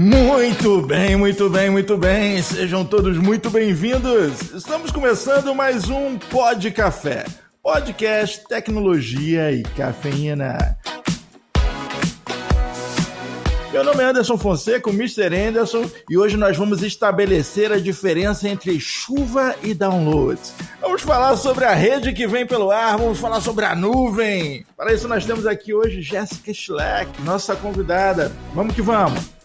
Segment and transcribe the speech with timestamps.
[0.00, 2.40] Muito bem, muito bem, muito bem.
[2.40, 4.54] Sejam todos muito bem-vindos.
[4.54, 7.24] Estamos começando mais um Pod Café.
[7.60, 10.78] Podcast, tecnologia e cafeína.
[13.72, 15.34] Meu nome é Anderson Fonseca, o Mr.
[15.34, 20.40] Anderson, e hoje nós vamos estabelecer a diferença entre chuva e download.
[20.80, 24.64] Vamos falar sobre a rede que vem pelo ar, vamos falar sobre a nuvem.
[24.76, 28.30] Para isso nós temos aqui hoje Jéssica Schleck, nossa convidada.
[28.54, 29.37] Vamos que vamos.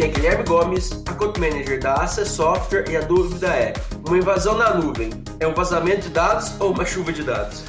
[0.00, 3.74] Aqui é Guilherme Gomes, Account Manager da Access Software e a dúvida é,
[4.06, 7.66] uma invasão na nuvem é um vazamento de dados ou uma chuva de dados?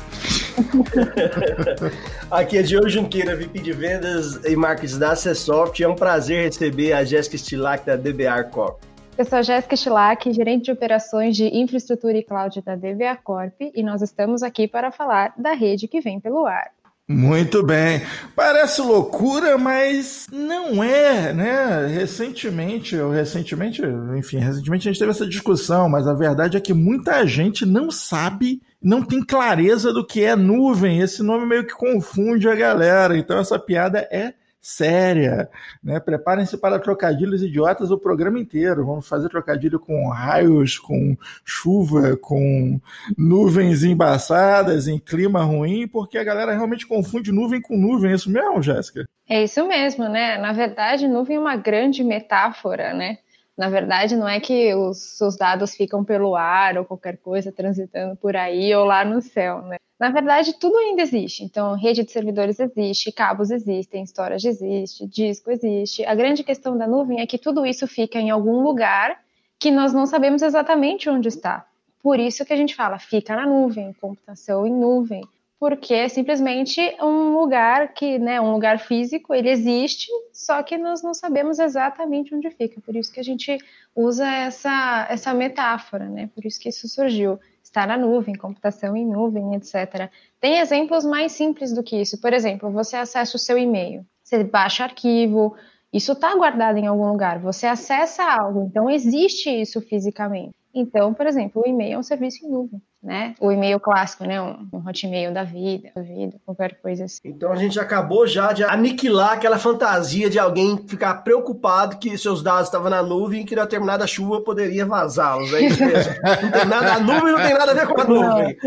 [2.31, 5.85] Aqui é Diogo Junqueira, VP de Vendas e Marketing da Access Software.
[5.85, 8.81] É um prazer receber a Jéssica Stilac da DBR Corp.
[9.17, 13.59] Eu sou a Jéssica Stilac, gerente de operações de infraestrutura e cloud da DBA Corp,
[13.59, 16.71] e nós estamos aqui para falar da rede que vem pelo ar.
[17.11, 18.01] Muito bem.
[18.35, 21.87] Parece loucura, mas não é, né?
[21.87, 23.81] Recentemente, ou recentemente,
[24.17, 27.91] enfim, recentemente a gente teve essa discussão, mas a verdade é que muita gente não
[27.91, 30.99] sabe, não tem clareza do que é nuvem.
[30.99, 33.17] Esse nome meio que confunde a galera.
[33.17, 35.49] Então essa piada é séria,
[35.83, 35.99] né?
[35.99, 38.85] Preparem-se para trocadilhos idiotas o programa inteiro.
[38.85, 42.79] Vamos fazer trocadilho com raios, com chuva, com
[43.17, 48.11] nuvens embaçadas, em clima ruim, porque a galera realmente confunde nuvem com nuvem.
[48.11, 49.05] É isso mesmo, Jéssica?
[49.27, 50.37] É isso mesmo, né?
[50.37, 53.17] Na verdade, nuvem é uma grande metáfora, né?
[53.57, 58.15] Na verdade, não é que os, os dados ficam pelo ar ou qualquer coisa transitando
[58.15, 59.77] por aí ou lá no céu, né?
[59.99, 61.43] Na verdade, tudo ainda existe.
[61.43, 66.03] Então, rede de servidores existe, cabos existem, storage existe, disco existe.
[66.05, 69.21] A grande questão da nuvem é que tudo isso fica em algum lugar
[69.59, 71.67] que nós não sabemos exatamente onde está.
[72.01, 75.21] Por isso que a gente fala, fica na nuvem, computação em nuvem,
[75.61, 81.03] porque é simplesmente um lugar que, né, um lugar físico, ele existe, só que nós
[81.03, 82.81] não sabemos exatamente onde fica.
[82.81, 83.59] Por isso que a gente
[83.95, 86.31] usa essa, essa metáfora, né?
[86.33, 90.09] Por isso que isso surgiu estar na nuvem, computação em nuvem, etc.
[90.39, 92.19] Tem exemplos mais simples do que isso.
[92.19, 95.55] Por exemplo, você acessa o seu e-mail, você baixa arquivo,
[95.93, 100.55] isso está guardado em algum lugar, você acessa algo, então existe isso fisicamente.
[100.73, 103.33] Então, por exemplo, o e-mail é um serviço em nuvem né?
[103.39, 104.39] O e-mail clássico, né?
[104.39, 107.21] Um, um hotmail da vida, da vida, qualquer coisa assim.
[107.25, 112.43] Então a gente acabou já de aniquilar aquela fantasia de alguém ficar preocupado que seus
[112.43, 115.51] dados estavam na nuvem e que na determinada chuva poderia vazá-los.
[115.53, 116.13] É isso mesmo.
[116.23, 118.57] não tem nada, a nuvem não tem nada a ver com a nuvem.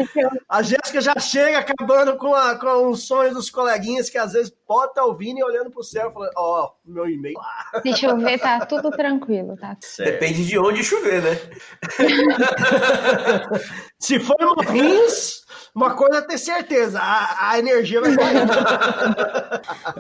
[0.49, 4.53] A Jéssica já chega acabando com, a, com os sonhos dos coleguinhas que às vezes
[4.67, 7.37] pode estar tá ouvindo e olhando para o céu falando, ó, oh, meu e-mail.
[7.83, 9.77] Se chover, tá tudo tranquilo, tá?
[9.81, 10.11] Certo.
[10.11, 11.39] Depende de onde chover, né?
[13.99, 18.47] Se em Morrinhos, uma coisa é ter certeza, a, a energia vai cair.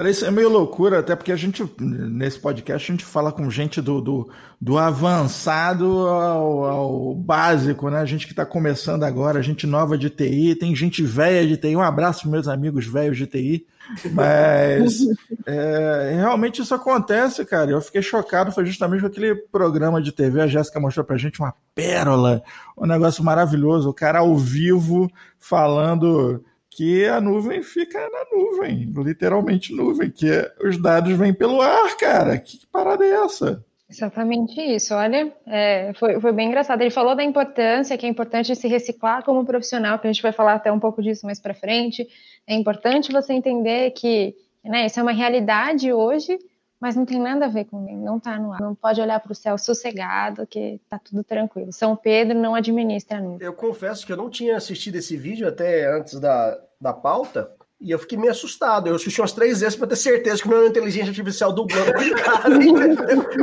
[0.08, 3.80] Isso é meio loucura, até porque a gente, nesse podcast, a gente fala com gente
[3.80, 4.30] do, do,
[4.60, 7.98] do avançado ao, ao, básico, né?
[7.98, 11.74] A gente que está começando agora, gente nova de TI, tem gente velha de TI.
[11.74, 13.66] Um abraço, meus amigos velhos de TI.
[14.12, 15.00] Mas
[15.46, 17.70] é, realmente isso acontece, cara.
[17.70, 21.40] Eu fiquei chocado, foi justamente com aquele programa de TV, a Jéssica mostrou pra gente
[21.40, 22.42] uma pérola,
[22.76, 29.74] um negócio maravilhoso, o cara ao vivo falando que a nuvem fica na nuvem, literalmente
[29.74, 30.28] nuvem, que
[30.62, 32.36] os dados vêm pelo ar, cara.
[32.38, 33.64] Que parada é essa?
[33.88, 34.94] Exatamente isso.
[34.94, 36.80] Olha, é, foi, foi bem engraçado.
[36.80, 40.32] Ele falou da importância, que é importante se reciclar como profissional, que a gente vai
[40.32, 42.06] falar até um pouco disso mais para frente.
[42.46, 44.34] É importante você entender que
[44.64, 46.38] né, isso é uma realidade hoje,
[46.80, 48.60] mas não tem nada a ver com ele, não está no ar.
[48.60, 51.72] Não pode olhar para o céu sossegado, que está tudo tranquilo.
[51.72, 53.46] São Pedro não administra a nuvem.
[53.46, 57.50] Eu confesso que eu não tinha assistido esse vídeo até antes da, da pauta,
[57.84, 58.88] e eu fiquei meio assustado.
[58.88, 62.14] Eu assisti umas três vezes para ter certeza que não era inteligência artificial dublando aquele
[62.16, 62.42] cara.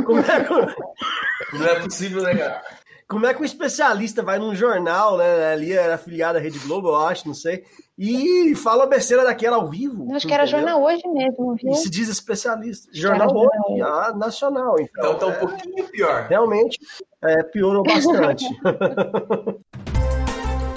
[0.04, 1.56] Como é que...
[1.56, 2.62] Não é possível, né, cara?
[3.08, 5.52] Como é que um especialista vai num jornal, né?
[5.52, 7.62] Ali era afiliado à Rede Globo, eu acho, não sei,
[7.96, 10.12] e fala a besteira daquela ao vivo.
[10.14, 11.72] Acho que era jornal hoje mesmo, viu?
[11.72, 12.88] E se diz especialista.
[12.90, 14.76] Jornal hoje, ah, nacional.
[14.80, 16.26] Então, então tá um é, pouquinho pior.
[16.26, 16.80] Realmente,
[17.22, 18.46] é, piorou bastante.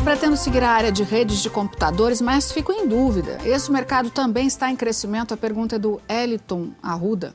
[0.05, 3.39] Pretendo seguir a área de redes de computadores, mas fico em dúvida.
[3.43, 5.33] Esse mercado também está em crescimento?
[5.33, 7.33] A pergunta é do Eliton Arruda.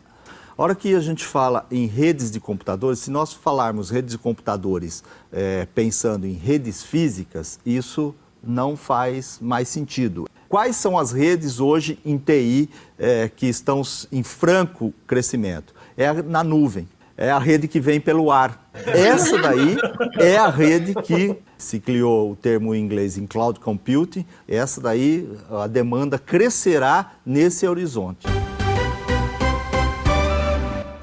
[0.57, 4.19] A hora que a gente fala em redes de computadores, se nós falarmos redes de
[4.19, 5.03] computadores
[5.33, 10.29] é, pensando em redes físicas, isso não faz mais sentido.
[10.49, 13.83] Quais são as redes hoje em TI é, que estão
[14.13, 15.75] em franco crescimento?
[15.97, 16.89] É na nuvem
[17.21, 18.71] é a rede que vem pelo ar.
[18.87, 19.77] Essa daí
[20.19, 24.25] é a rede que se criou o termo em inglês em cloud computing.
[24.49, 28.27] Essa daí a demanda crescerá nesse horizonte.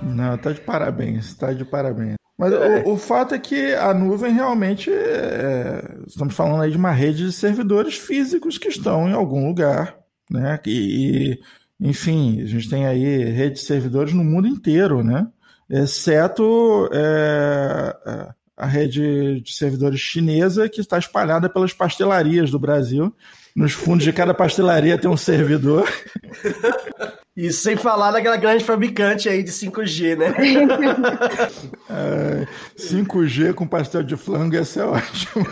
[0.02, 2.16] Não, tá de parabéns, tá de parabéns.
[2.36, 2.84] Mas é.
[2.84, 7.26] o, o, fato é que a nuvem realmente é, estamos falando aí de uma rede
[7.26, 9.96] de servidores físicos que estão em algum lugar,
[10.32, 10.60] né?
[10.66, 11.40] E,
[11.80, 15.28] enfim, a gente tem aí rede de servidores no mundo inteiro, né?
[15.70, 23.14] Exceto é, é a rede de servidores chinesa que está espalhada pelas pastelarias do Brasil.
[23.56, 25.88] Nos fundos de cada pastelaria tem um servidor.
[27.38, 30.34] E sem falar daquela grande fabricante aí de 5G, né?
[31.88, 35.46] É, 5G com pastel de flango ia ser ótimo.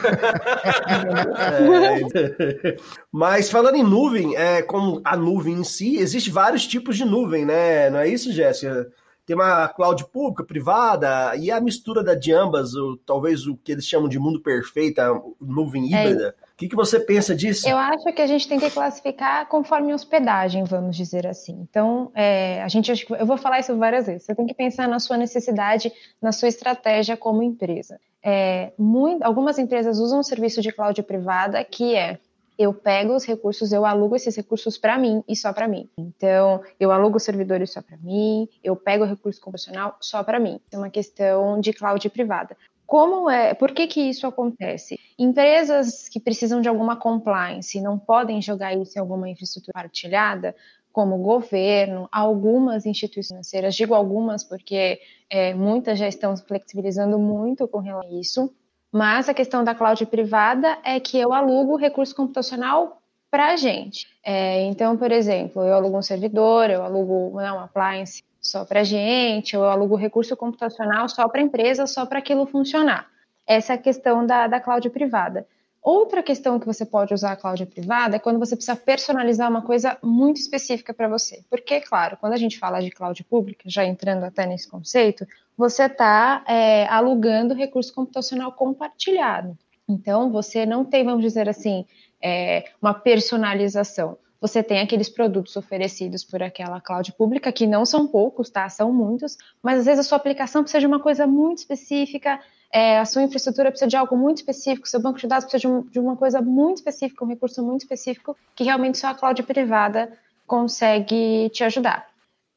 [2.15, 2.75] É,
[3.11, 7.45] mas falando em nuvem, é, como a nuvem em si, existe vários tipos de nuvem,
[7.45, 7.89] né?
[7.91, 8.87] Não é isso, Jéssica?
[9.25, 13.71] Tem uma cloud pública, privada, e a mistura da de ambas, ou, talvez o que
[13.71, 16.35] eles chamam de mundo perfeito, a nuvem é híbrida.
[16.41, 17.67] É o que, que você pensa disso?
[17.67, 21.67] Eu acho que a gente tem que classificar conforme hospedagem, vamos dizer assim.
[21.69, 24.23] Então, é, a gente, eu vou falar isso várias vezes.
[24.23, 27.99] Você tem que pensar na sua necessidade, na sua estratégia como empresa.
[28.23, 32.19] É, muito, algumas empresas usam um serviço de cloud privada que é
[32.57, 35.89] eu pego os recursos, eu alugo esses recursos para mim e só para mim.
[35.97, 40.59] Então, eu alugo servidores só para mim, eu pego o recurso computacional só para mim.
[40.71, 42.55] É uma questão de cloud privada.
[42.85, 44.99] Como é, por que, que isso acontece?
[45.17, 50.55] Empresas que precisam de alguma compliance não podem jogar isso em alguma infraestrutura partilhada,
[50.95, 57.79] como governo, algumas instituições financeiras, digo algumas porque é, muitas já estão flexibilizando muito com
[57.79, 58.53] relação a isso,
[58.95, 64.07] mas a questão da cloud privada é que eu alugo recurso computacional para a gente.
[64.23, 68.79] É, então, por exemplo, eu alugo um servidor, eu alugo não, um appliance só para
[68.79, 73.05] a gente, eu alugo recurso computacional só para a empresa, só para aquilo funcionar.
[73.45, 75.45] Essa é a questão da, da cloud privada.
[75.85, 79.61] Outra questão que você pode usar a cloud privada é quando você precisa personalizar uma
[79.61, 81.43] coisa muito específica para você.
[81.47, 85.83] Porque, claro, quando a gente fala de cloud pública, já entrando até nesse conceito, você
[85.83, 89.55] está é, alugando recurso computacional compartilhado.
[89.87, 91.85] Então, você não tem, vamos dizer assim,
[92.19, 98.07] é, uma personalização você tem aqueles produtos oferecidos por aquela cloud pública, que não são
[98.07, 98.67] poucos, tá?
[98.69, 102.39] São muitos, mas às vezes a sua aplicação precisa de uma coisa muito específica,
[102.71, 105.67] é, a sua infraestrutura precisa de algo muito específico, seu banco de dados precisa de,
[105.67, 109.41] um, de uma coisa muito específica, um recurso muito específico, que realmente só a cloud
[109.43, 110.11] privada
[110.45, 112.07] consegue te ajudar.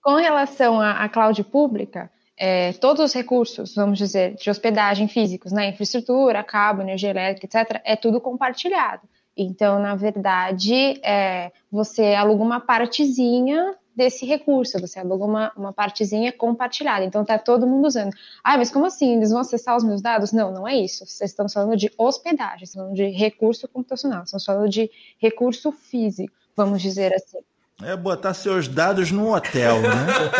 [0.02, 5.52] Com relação à, à cloud pública, é, todos os recursos, vamos dizer, de hospedagem físicos,
[5.52, 9.02] né, infraestrutura, cabo, energia elétrica, etc., é tudo compartilhado.
[9.38, 16.32] Então, na verdade, é, você aluga uma partezinha desse recurso, você aluga uma, uma partezinha
[16.32, 17.04] compartilhada.
[17.04, 18.12] Então, tá todo mundo usando.
[18.42, 19.16] Ah, mas como assim?
[19.16, 20.32] Eles vão acessar os meus dados?
[20.32, 21.06] Não, não é isso.
[21.06, 24.90] Vocês estão falando de hospedagem, estão falando de recurso computacional, estão falando de
[25.20, 27.38] recurso físico, vamos dizer assim.
[27.82, 29.88] É botar seus dados no hotel, né?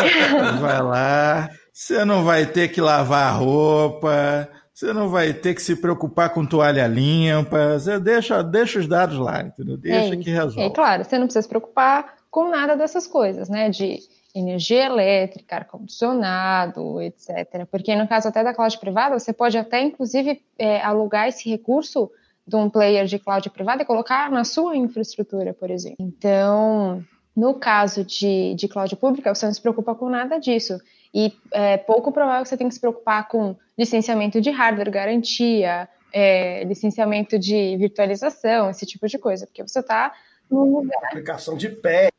[0.59, 4.49] vai lá, você não vai ter que lavar a roupa,
[4.79, 7.77] você não vai ter que se preocupar com toalha limpa.
[7.77, 9.75] Você deixa, deixa os dados lá, entendeu?
[9.75, 10.61] Deixa é, que resolve.
[10.61, 13.69] É claro, você não precisa se preocupar com nada dessas coisas, né?
[13.69, 13.99] De
[14.33, 17.65] energia elétrica, ar-condicionado, etc.
[17.69, 22.09] Porque no caso até da cloud privada, você pode até, inclusive, é, alugar esse recurso
[22.47, 25.97] de um player de cloud privada e colocar na sua infraestrutura, por exemplo.
[25.99, 27.03] Então,
[27.35, 30.79] no caso de, de cloud pública, você não se preocupa com nada disso.
[31.13, 35.87] E é pouco provável que você tenha que se preocupar com licenciamento de hardware, garantia,
[36.11, 40.13] é, licenciamento de virtualização, esse tipo de coisa, porque você está
[40.51, 40.99] num lugar.
[41.05, 42.11] Aplicação de pés,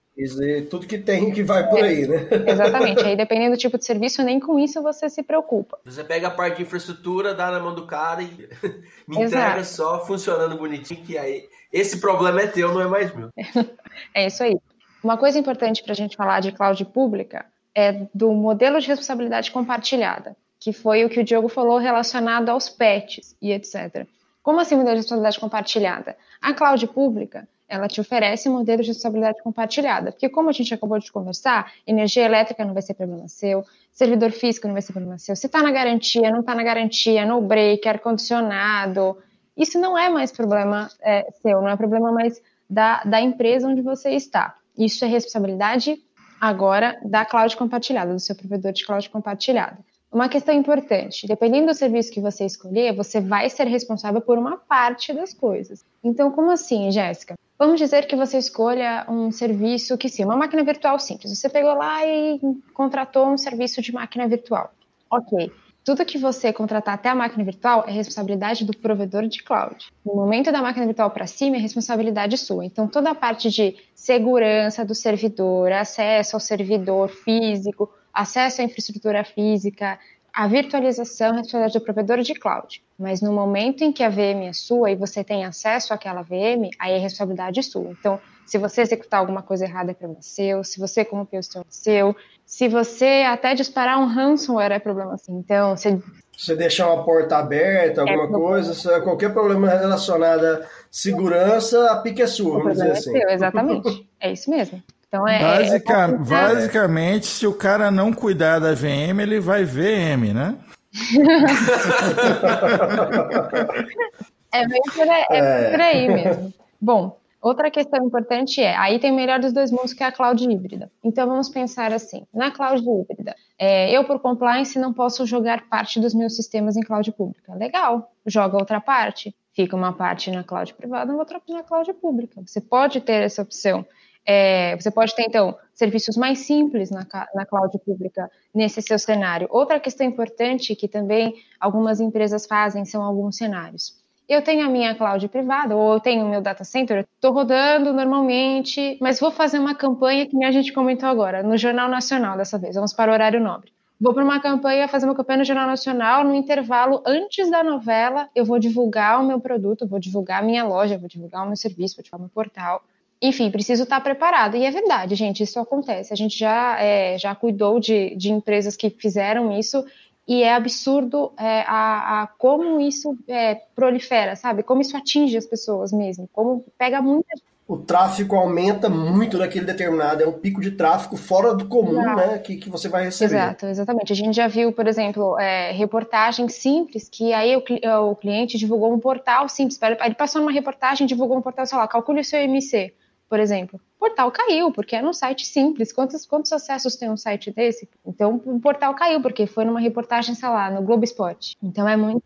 [0.70, 2.26] tudo que tem que vai por aí, né?
[2.46, 3.04] Exatamente.
[3.04, 5.78] Aí, dependendo do tipo de serviço, nem com isso você se preocupa.
[5.84, 8.48] Você pega a parte de infraestrutura, dá na mão do cara e
[9.06, 9.44] me Exato.
[9.44, 13.28] entrega só funcionando bonitinho, que aí esse problema é teu, não é mais meu.
[14.14, 14.56] É isso aí.
[15.04, 19.50] Uma coisa importante para a gente falar de cloud pública é do modelo de responsabilidade
[19.50, 24.06] compartilhada, que foi o que o Diogo falou relacionado aos pets e etc.
[24.42, 26.16] Como assim modelo de responsabilidade compartilhada?
[26.40, 30.74] A cloud pública, ela te oferece um modelo de responsabilidade compartilhada, porque como a gente
[30.74, 34.92] acabou de conversar, energia elétrica não vai ser problema seu, servidor físico não vai ser
[34.92, 39.16] problema seu, se está na garantia, não está na garantia, no break, ar-condicionado,
[39.56, 43.82] isso não é mais problema é, seu, não é problema mais da, da empresa onde
[43.82, 44.54] você está.
[44.76, 46.00] Isso é responsabilidade
[46.40, 49.78] agora da cloud compartilhada, do seu provedor de cloud compartilhada.
[50.12, 54.56] Uma questão importante: dependendo do serviço que você escolher, você vai ser responsável por uma
[54.56, 55.84] parte das coisas.
[56.02, 57.34] Então, como assim, Jéssica?
[57.58, 61.38] Vamos dizer que você escolha um serviço que sim, uma máquina virtual simples.
[61.38, 62.40] Você pegou lá e
[62.72, 64.72] contratou um serviço de máquina virtual.
[65.10, 65.52] Ok
[65.84, 69.86] tudo que você contratar até a máquina virtual é responsabilidade do provedor de cloud.
[70.04, 72.64] No momento da máquina virtual para cima, é responsabilidade sua.
[72.64, 79.24] Então, toda a parte de segurança do servidor, acesso ao servidor físico, acesso à infraestrutura
[79.24, 79.98] física,
[80.32, 82.82] a virtualização é responsabilidade do provedor de cloud.
[82.98, 86.70] Mas no momento em que a VM é sua e você tem acesso àquela VM,
[86.78, 87.90] aí é responsabilidade sua.
[87.90, 92.16] Então, se você executar alguma coisa errada é problema seu, se você sistema é seu,
[92.44, 95.34] se você até disparar um ransomware é problema seu.
[95.36, 96.02] Então, se
[96.36, 102.22] você deixar uma porta aberta, alguma é coisa, qualquer problema relacionado à segurança, a pique
[102.22, 103.16] é sua, vamos dizer é assim.
[103.16, 104.08] É seu, exatamente.
[104.18, 104.82] é isso mesmo.
[105.10, 110.32] Então é, Basica, é basicamente, se o cara não cuidar da VM, ele vai VM,
[110.32, 110.56] né?
[114.52, 116.54] é bem por aí, é por aí mesmo.
[116.80, 120.12] Bom, outra questão importante é, aí tem o melhor dos dois mundos, que é a
[120.12, 120.88] cloud híbrida.
[121.02, 125.98] Então vamos pensar assim, na cloud híbrida, é, eu por compliance não posso jogar parte
[125.98, 127.52] dos meus sistemas em cloud pública.
[127.56, 129.34] Legal, joga outra parte.
[129.52, 132.40] Fica uma parte na cloud privada, outra na cloud pública.
[132.46, 133.84] Você pode ter essa opção.
[134.26, 139.48] É, você pode ter, então, serviços mais simples na, na cloud pública nesse seu cenário.
[139.50, 143.98] Outra questão importante que também algumas empresas fazem são alguns cenários.
[144.28, 147.92] Eu tenho a minha cloud privada, ou eu tenho o meu data center, estou rodando
[147.92, 152.56] normalmente, mas vou fazer uma campanha que a gente comentou agora, no Jornal Nacional dessa
[152.56, 153.72] vez, vamos para o horário nobre.
[154.00, 158.28] Vou para uma campanha, fazer uma campanha no Jornal Nacional, no intervalo antes da novela,
[158.34, 161.56] eu vou divulgar o meu produto, vou divulgar a minha loja, vou divulgar o meu
[161.56, 162.84] serviço, vou divulgar o meu portal
[163.22, 164.56] enfim, preciso estar preparado.
[164.56, 166.12] E é verdade, gente, isso acontece.
[166.12, 169.84] A gente já, é, já cuidou de, de empresas que fizeram isso
[170.26, 174.62] e é absurdo é, a, a, como isso é, prolifera, sabe?
[174.62, 177.28] Como isso atinge as pessoas mesmo, como pega muita
[177.70, 182.16] o tráfego aumenta muito naquele determinado, é um pico de tráfego fora do comum, Exato.
[182.16, 183.36] né, que, que você vai receber.
[183.36, 184.12] Exato, exatamente.
[184.12, 187.62] A gente já viu, por exemplo, é, reportagens simples que aí o,
[188.10, 191.86] o, cliente divulgou um portal simples, ele passou numa reportagem, divulgou um portal, sei lá,
[191.86, 192.92] calcule o seu MC
[193.30, 193.80] por exemplo.
[193.96, 195.92] O portal caiu, porque era um site simples.
[195.92, 197.88] Quantos, quantos acessos tem um site desse?
[198.04, 201.56] Então, o portal caiu, porque foi numa reportagem, sei lá, no Globo Esporte.
[201.62, 202.24] Então, é muito.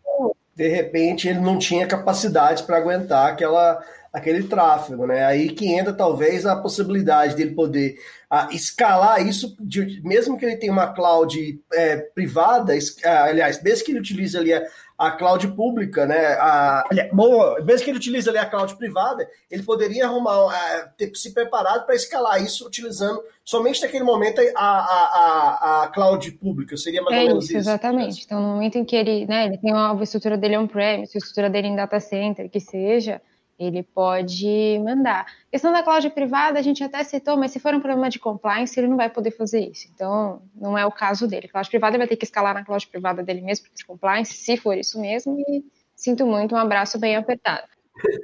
[0.55, 5.25] De repente, ele não tinha capacidade para aguentar aquela, aquele tráfego, né?
[5.25, 7.97] Aí que entra, talvez, a possibilidade dele poder
[8.29, 13.85] a, escalar isso, de, mesmo que ele tenha uma cloud é, privada, es, aliás, mesmo
[13.85, 14.63] que ele utilize ali a,
[14.97, 16.33] a cloud pública, né?
[16.39, 21.11] A, bom, mesmo que ele utilize ali a cloud privada, ele poderia arrumar, a, ter
[21.15, 26.77] se preparado para escalar isso utilizando somente naquele momento a, a, a, cloud pública.
[26.77, 27.57] Seria mais é ou menos isso.
[27.57, 28.23] Exatamente.
[28.25, 31.49] Então, no momento em que ele, né, ele tem uma estrutura dele on-premise, a estrutura
[31.49, 33.21] dele em data center, que seja,
[33.57, 35.21] ele pode mandar.
[35.21, 38.19] A questão da cloud privada, a gente até citou, mas se for um problema de
[38.19, 39.87] compliance, ele não vai poder fazer isso.
[39.93, 41.47] Então, não é o caso dele.
[41.47, 44.57] A cloud privada vai ter que escalar na cloud privada dele mesmo, porque compliance, se
[44.57, 45.63] for isso mesmo, e
[45.95, 47.67] sinto muito, um abraço bem apertado.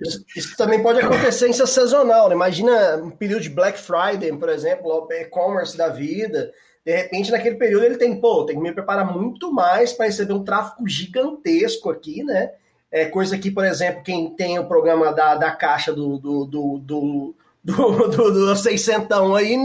[0.05, 2.35] Isso, isso também pode acontecer em sazonal, né?
[2.35, 6.51] Imagina um período de Black Friday, por exemplo, e-commerce da vida.
[6.85, 10.33] De repente, naquele período, ele tem, pô, tem que me preparar muito mais para receber
[10.33, 12.51] um tráfego gigantesco aqui, né?
[12.91, 16.79] É coisa que, por exemplo, quem tem o programa da, da caixa do, do, do,
[16.79, 19.07] do do, do, do 600
[19.37, 19.55] aí,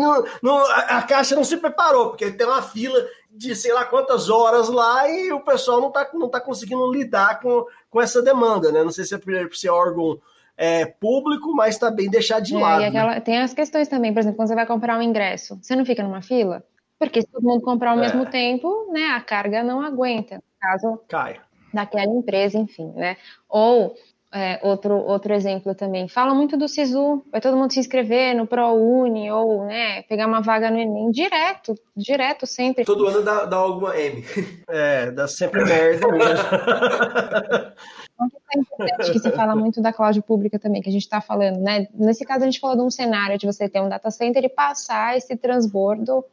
[0.44, 4.68] a, a caixa não se preparou, porque tem uma fila de sei lá quantas horas
[4.68, 8.82] lá e o pessoal não está não tá conseguindo lidar com, com essa demanda, né?
[8.82, 10.18] Não sei se é por ser órgão
[10.56, 12.80] é, público, mas está bem deixado de é, lado.
[12.80, 12.88] Né?
[12.88, 13.20] Aquela, né?
[13.20, 16.02] Tem as questões também, por exemplo, quando você vai comprar um ingresso, você não fica
[16.02, 16.62] numa fila?
[16.98, 18.00] Porque se todo mundo comprar ao é.
[18.00, 20.42] mesmo tempo, né, a carga não aguenta.
[20.58, 21.40] Caso Cai
[21.76, 23.16] daquela empresa, enfim, né?
[23.48, 23.94] Ou
[24.34, 28.46] é, outro, outro exemplo também, fala muito do SISU, vai todo mundo se inscrever no
[28.46, 32.84] ProUni ou né, pegar uma vaga no Enem, direto, direto sempre.
[32.84, 34.22] Todo ano dá, dá alguma M.
[34.68, 36.44] É, dá sempre merda mesmo.
[38.16, 41.60] Questão importante que se fala muito da cloud pública também, que a gente está falando,
[41.60, 41.86] né?
[41.94, 44.48] Nesse caso, a gente falou de um cenário de você ter um data center e
[44.48, 46.24] passar esse transbordo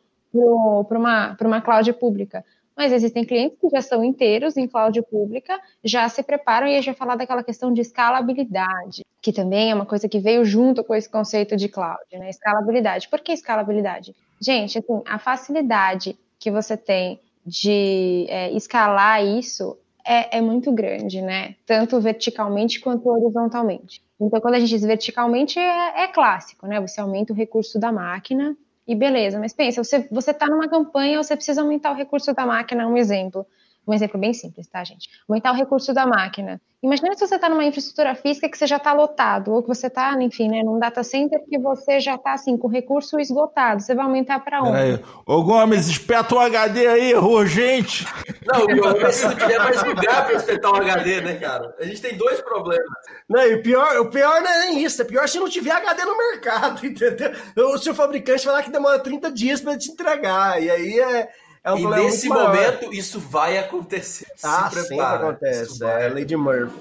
[0.88, 2.44] para uma, uma cloud pública.
[2.76, 6.76] Mas existem clientes que já são inteiros em cloud pública, já se preparam e a
[6.78, 10.84] gente vai falar daquela questão de escalabilidade, que também é uma coisa que veio junto
[10.84, 12.30] com esse conceito de cloud, né?
[12.30, 13.08] Escalabilidade.
[13.10, 14.16] Por que escalabilidade?
[14.42, 21.22] Gente, assim, a facilidade que você tem de é, escalar isso é, é, muito grande,
[21.22, 21.56] né?
[21.66, 24.02] Tanto verticalmente quanto horizontalmente.
[24.20, 26.82] Então, quando a gente diz verticalmente, é, é clássico, né?
[26.82, 31.22] Você aumenta o recurso da máquina e beleza, mas pensa, você, você tá numa campanha,
[31.22, 33.46] você precisa aumentar o recurso da máquina, um exemplo.
[33.88, 35.10] Um exemplo bem simples, tá, gente?
[35.28, 36.62] Aumentar o recurso da máquina.
[36.84, 39.88] Imagina se você está numa infraestrutura física que você já está lotado, ou que você
[39.88, 43.82] está, enfim, né, num data center que você já está assim, com recurso esgotado.
[43.82, 44.72] Você vai aumentar para onde?
[44.72, 45.00] Peraí.
[45.26, 48.06] Ô Gomes, espeta o HD aí, urgente!
[48.46, 51.74] Não, o Gomes não tiver mais lugar para espetar o HD, né, cara?
[51.80, 52.86] A gente tem dois problemas.
[53.30, 55.72] Não, e o pior, o pior não é nem isso, é pior se não tiver
[55.72, 57.32] HD no mercado, entendeu?
[57.56, 61.30] O seu fabricante vai lá que demora 30 dias para te entregar, e aí é
[61.64, 62.56] É um e problema nesse muito maior.
[62.56, 64.28] momento, isso vai acontecer.
[64.44, 65.28] Ah, Se sempre prepara.
[65.30, 65.64] acontece.
[65.64, 66.74] Isso vai É Lady Murphy.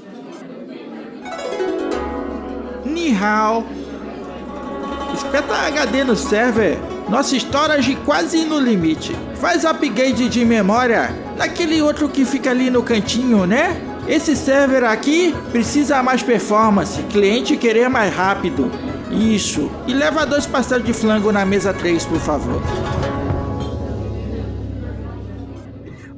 [2.85, 3.65] Ni hao.
[5.15, 6.79] Espeta HD no server.
[7.09, 9.15] Nossa storage quase no limite.
[9.37, 13.77] Faz upgrade de memória naquele outro que fica ali no cantinho, né?
[14.09, 18.71] Esse server aqui precisa mais performance, cliente querer mais rápido.
[19.13, 19.71] Isso.
[19.87, 22.61] E leva dois pastéis de flango na mesa 3, por favor.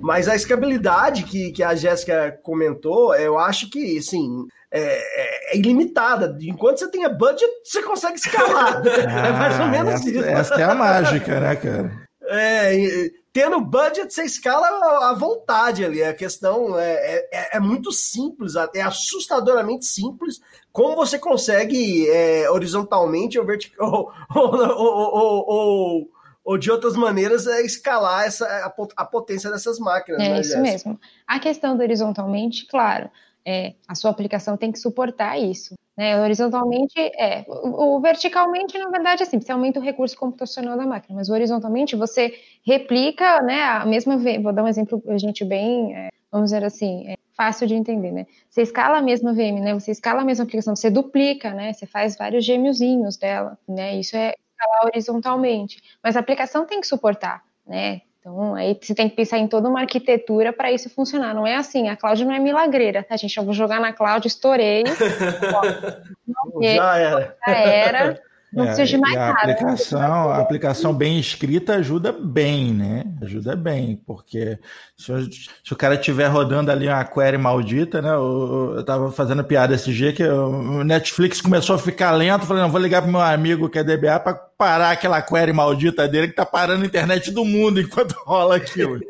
[0.04, 5.56] Mas a escalabilidade que, que a Jéssica comentou, eu acho que, assim, é, é- é
[5.56, 6.36] ilimitada.
[6.42, 8.82] Enquanto você tenha budget, você consegue escalar.
[8.86, 10.24] é mais ou menos essa, isso.
[10.24, 12.06] Essa é a mágica, né, cara?
[12.26, 16.04] É, tendo budget, você escala à à vontade ali.
[16.04, 20.38] A questão é, é, é muito simples, é assustadoramente simples
[20.70, 26.10] como você consegue é, horizontalmente ou, vertical, ou, ou, ou,
[26.44, 30.20] ou- de outras maneiras é, escalar essa, a, a potência dessas máquinas.
[30.22, 30.62] É né, isso Jéssica?
[30.62, 31.00] mesmo.
[31.26, 33.10] A questão do horizontalmente, claro,
[33.44, 35.74] é, a sua aplicação tem que suportar isso.
[35.96, 36.20] Né?
[36.20, 37.44] Horizontalmente, é.
[37.46, 41.28] O, o verticalmente, na verdade, é assim, você aumenta o recurso computacional da máquina, mas
[41.28, 42.34] horizontalmente você
[42.66, 44.16] replica né, a mesma.
[44.42, 48.26] Vou dar um exemplo, gente, bem, é, vamos dizer assim, é, fácil de entender, né?
[48.50, 49.74] Você escala a mesma VM, né?
[49.74, 51.72] Você escala a mesma aplicação, você duplica, né?
[51.72, 53.96] Você faz vários gêmeozinhos dela, né?
[53.96, 55.82] Isso é escalar horizontalmente.
[56.02, 58.00] Mas a aplicação tem que suportar, né?
[58.20, 61.34] Então, aí você tem que pensar em toda uma arquitetura para isso funcionar.
[61.34, 63.36] Não é assim, a cloud não é milagreira, tá, gente?
[63.36, 64.82] Eu vou jogar na cloud, estourei,
[66.62, 67.36] Já era.
[67.46, 68.20] já era,
[68.52, 69.38] não É, precisa de mais a nada.
[69.52, 73.04] aplicação, a aplicação bem escrita ajuda bem, né?
[73.22, 74.58] Ajuda bem, porque
[74.96, 78.10] se, o- se o cara estiver rodando ali uma query maldita, né?
[78.10, 82.62] Eu, eu tava fazendo piada esse dia que o Netflix começou a ficar lento, falei,
[82.62, 86.28] não, vou ligar pro meu amigo que é DBA para parar aquela query maldita dele
[86.28, 89.00] que tá parando a internet do mundo enquanto rola aquilo.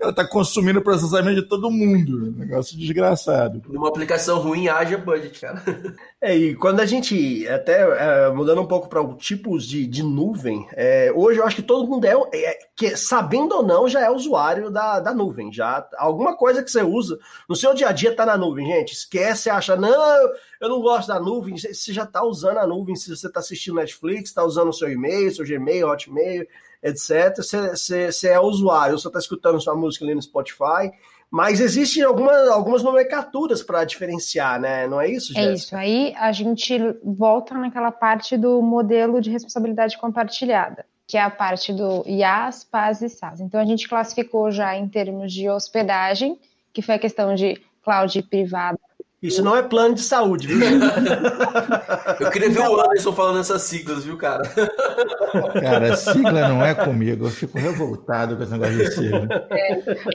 [0.00, 2.32] Ela tá consumindo o processamento de todo mundo.
[2.36, 3.62] Negócio desgraçado.
[3.68, 5.62] Numa aplicação ruim, haja budget, cara.
[6.22, 10.68] É, e quando a gente, até é, mudando um pouco para tipos de, de nuvem,
[10.74, 14.10] é, hoje eu acho que todo mundo é, é, que, sabendo ou não, já é
[14.10, 15.50] usuário da, da nuvem.
[15.50, 18.92] Já Alguma coisa que você usa no seu dia a dia está na nuvem, gente.
[18.92, 19.88] Esquece, acha, não,
[20.60, 21.56] eu não gosto da nuvem.
[21.56, 24.90] Você já está usando a nuvem, se você está assistindo Netflix, está usando o seu
[24.90, 26.46] e-mail, seu Gmail, Hotmail,
[26.82, 27.36] etc.
[27.36, 30.92] Você, você, você é usuário, você está escutando sua música ali no Spotify.
[31.30, 34.88] Mas existem alguma, algumas nomenclaturas para diferenciar, né?
[34.88, 35.54] Não é isso, É Jéssica?
[35.54, 35.76] isso.
[35.76, 41.72] Aí a gente volta naquela parte do modelo de responsabilidade compartilhada, que é a parte
[41.72, 43.40] do IaaS, PaaS e SaaS.
[43.40, 46.36] Então a gente classificou já em termos de hospedagem,
[46.72, 48.78] que foi a questão de cloud privada.
[49.22, 50.58] Isso não é plano de saúde, viu?
[52.18, 54.42] Eu queria ver o Anderson falando essas siglas, viu, cara?
[55.60, 57.26] Cara, sigla não é comigo.
[57.26, 59.28] Eu fico revoltado com esse negócio de sigla.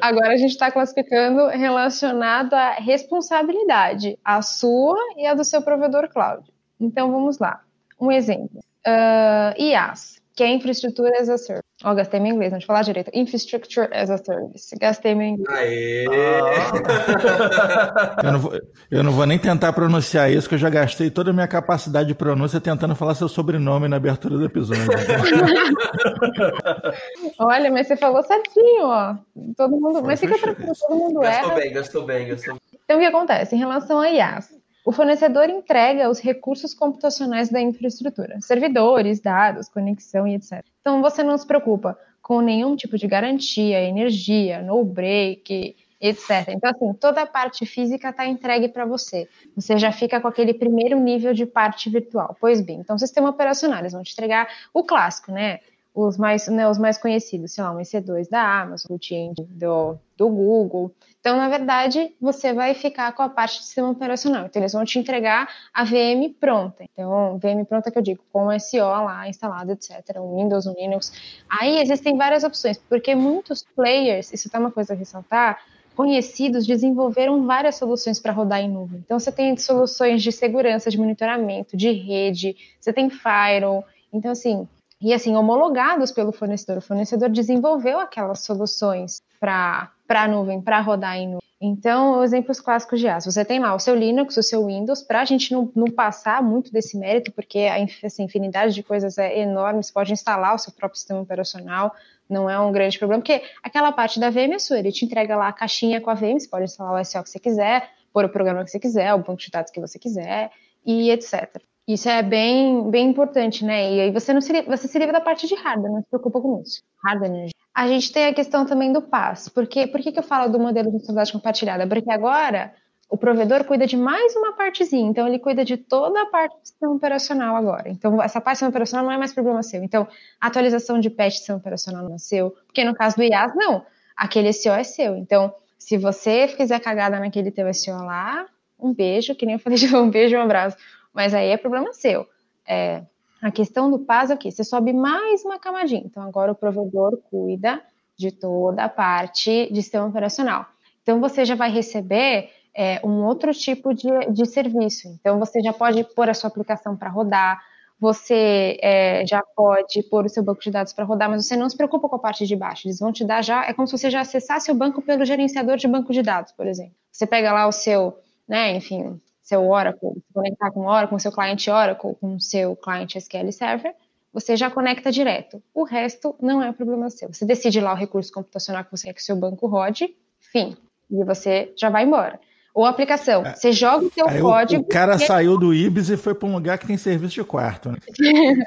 [0.01, 6.09] Agora a gente está classificando relacionado à responsabilidade, a sua e a do seu provedor
[6.09, 6.43] cloud.
[6.79, 7.61] Então vamos lá.
[7.99, 8.59] Um exemplo.
[8.87, 11.63] Uh, IaaS, que é infraestrutura as a service.
[11.83, 13.09] Ó, gastei meu inglês, não te falar direito.
[13.13, 14.75] Infrastructure as a service.
[14.79, 15.57] Gastei meu inglês.
[15.57, 16.05] Aê!
[18.23, 18.51] Eu não, vou,
[18.91, 22.07] eu não vou nem tentar pronunciar isso, que eu já gastei toda a minha capacidade
[22.07, 24.85] de pronúncia tentando falar seu sobrenome na abertura do episódio.
[27.39, 29.15] Olha, mas você falou certinho, ó.
[29.55, 30.03] Todo mundo.
[30.03, 31.59] Mas fica tranquilo, todo mundo Gastou erra.
[31.59, 32.61] bem, gastou bem, gastou bem.
[32.83, 33.55] Então, o que acontece?
[33.55, 34.49] Em relação a IaaS,
[34.85, 40.63] o fornecedor entrega os recursos computacionais da infraestrutura, servidores, dados, conexão e etc.
[40.79, 46.49] Então, você não se preocupa com nenhum tipo de garantia, energia, no break, etc.
[46.49, 49.27] Então, assim, toda a parte física está entregue para você.
[49.55, 52.37] Você já fica com aquele primeiro nível de parte virtual.
[52.39, 55.61] Pois bem, então, sistema operacional, eles vão te entregar o clássico, né?
[55.95, 59.97] Os mais, né, os mais conhecidos, sei lá, um EC2 da Amazon, o Change do,
[60.17, 60.91] do Google.
[61.25, 64.45] Então, na verdade, você vai ficar com a parte de sistema operacional.
[64.45, 66.83] Então, eles vão te entregar a VM pronta.
[66.83, 70.17] Então, VM pronta que eu digo, com o SO lá instalado, etc.
[70.17, 71.11] Um Windows, um Linux.
[71.49, 75.63] Aí existem várias opções, porque muitos players, isso tá uma coisa a ressaltar,
[75.95, 79.01] conhecidos desenvolveram várias soluções para rodar em nuvem.
[79.03, 83.83] Então, você tem soluções de segurança, de monitoramento, de rede, você tem firewall.
[84.13, 84.67] Então, assim,
[85.01, 86.77] e assim, homologados pelo fornecedor.
[86.77, 91.45] O fornecedor desenvolveu aquelas soluções para a nuvem, para rodar em nuvem.
[91.61, 93.25] Então, exemplos clássicos de IaaS.
[93.25, 96.43] Você tem lá o seu Linux, o seu Windows, para a gente não, não, passar
[96.43, 100.73] muito desse mérito, porque a infinidade de coisas é enorme, você pode instalar o seu
[100.73, 101.95] próprio sistema operacional,
[102.29, 105.35] não é um grande problema, porque aquela parte da VM é sua, ele te entrega
[105.35, 108.25] lá a caixinha com a VM, você pode instalar o SO que você quiser, pôr
[108.25, 110.51] o programa que você quiser, o banco de dados que você quiser,
[110.85, 111.61] e etc.
[111.87, 113.93] Isso é bem, bem importante, né?
[113.93, 116.41] E aí você não se, você se livra da parte de hardware, não se preocupa
[116.41, 116.81] com isso.
[117.03, 117.64] Hardware, energia.
[117.75, 119.49] A gente tem a questão também do PAS.
[119.49, 121.85] Porque, por que, que eu falo do modelo de responsabilidade compartilhada?
[121.85, 122.73] Porque agora
[123.09, 126.65] o provedor cuida de mais uma partezinha, então ele cuida de toda a parte do
[126.65, 127.89] sistema operacional agora.
[127.89, 129.83] Então, essa parte do sistema operacional não é mais problema seu.
[129.83, 130.07] Então,
[130.39, 133.85] atualização de patch do sistema operacional não é seu, porque no caso do IaaS, não,
[134.15, 135.15] aquele SEO é seu.
[135.17, 138.47] Então, se você fizer cagada naquele teu SEO lá,
[138.79, 140.77] um beijo, que nem eu falei de um beijo, um abraço,
[141.13, 142.25] mas aí é problema seu.
[142.67, 143.03] É,
[143.45, 144.49] a questão do PAS é o quê?
[144.49, 146.01] Você sobe mais uma camadinha.
[146.03, 147.79] Então, agora o provedor cuida
[148.17, 150.65] de toda a parte de sistema operacional.
[151.03, 155.09] Então, você já vai receber é, um outro tipo de, de serviço.
[155.19, 157.61] Então, você já pode pôr a sua aplicação para rodar,
[157.99, 161.69] você é, já pode pôr o seu banco de dados para rodar, mas você não
[161.69, 162.87] se preocupa com a parte de baixo.
[162.87, 165.77] Eles vão te dar já, é como se você já acessasse o banco pelo gerenciador
[165.77, 166.95] de banco de dados, por exemplo.
[167.11, 171.31] Você pega lá o seu, né, enfim, seu Oracle, conectar com o Oracle, com seu
[171.31, 173.93] cliente Oracle, com o seu cliente SQL Server,
[174.33, 175.61] você já conecta direto.
[175.71, 177.31] O resto não é problema seu.
[177.31, 180.75] Você decide lá o recurso computacional que você quer que o seu banco rode, fim,
[181.11, 182.39] e você já vai embora.
[182.73, 183.45] Ou aplicação.
[183.45, 183.53] É.
[183.53, 184.83] Você joga o seu Aí código.
[184.83, 187.91] O, cara saiu do Ibis e foi para um lugar que tem serviço de quarto.
[187.91, 187.97] Né?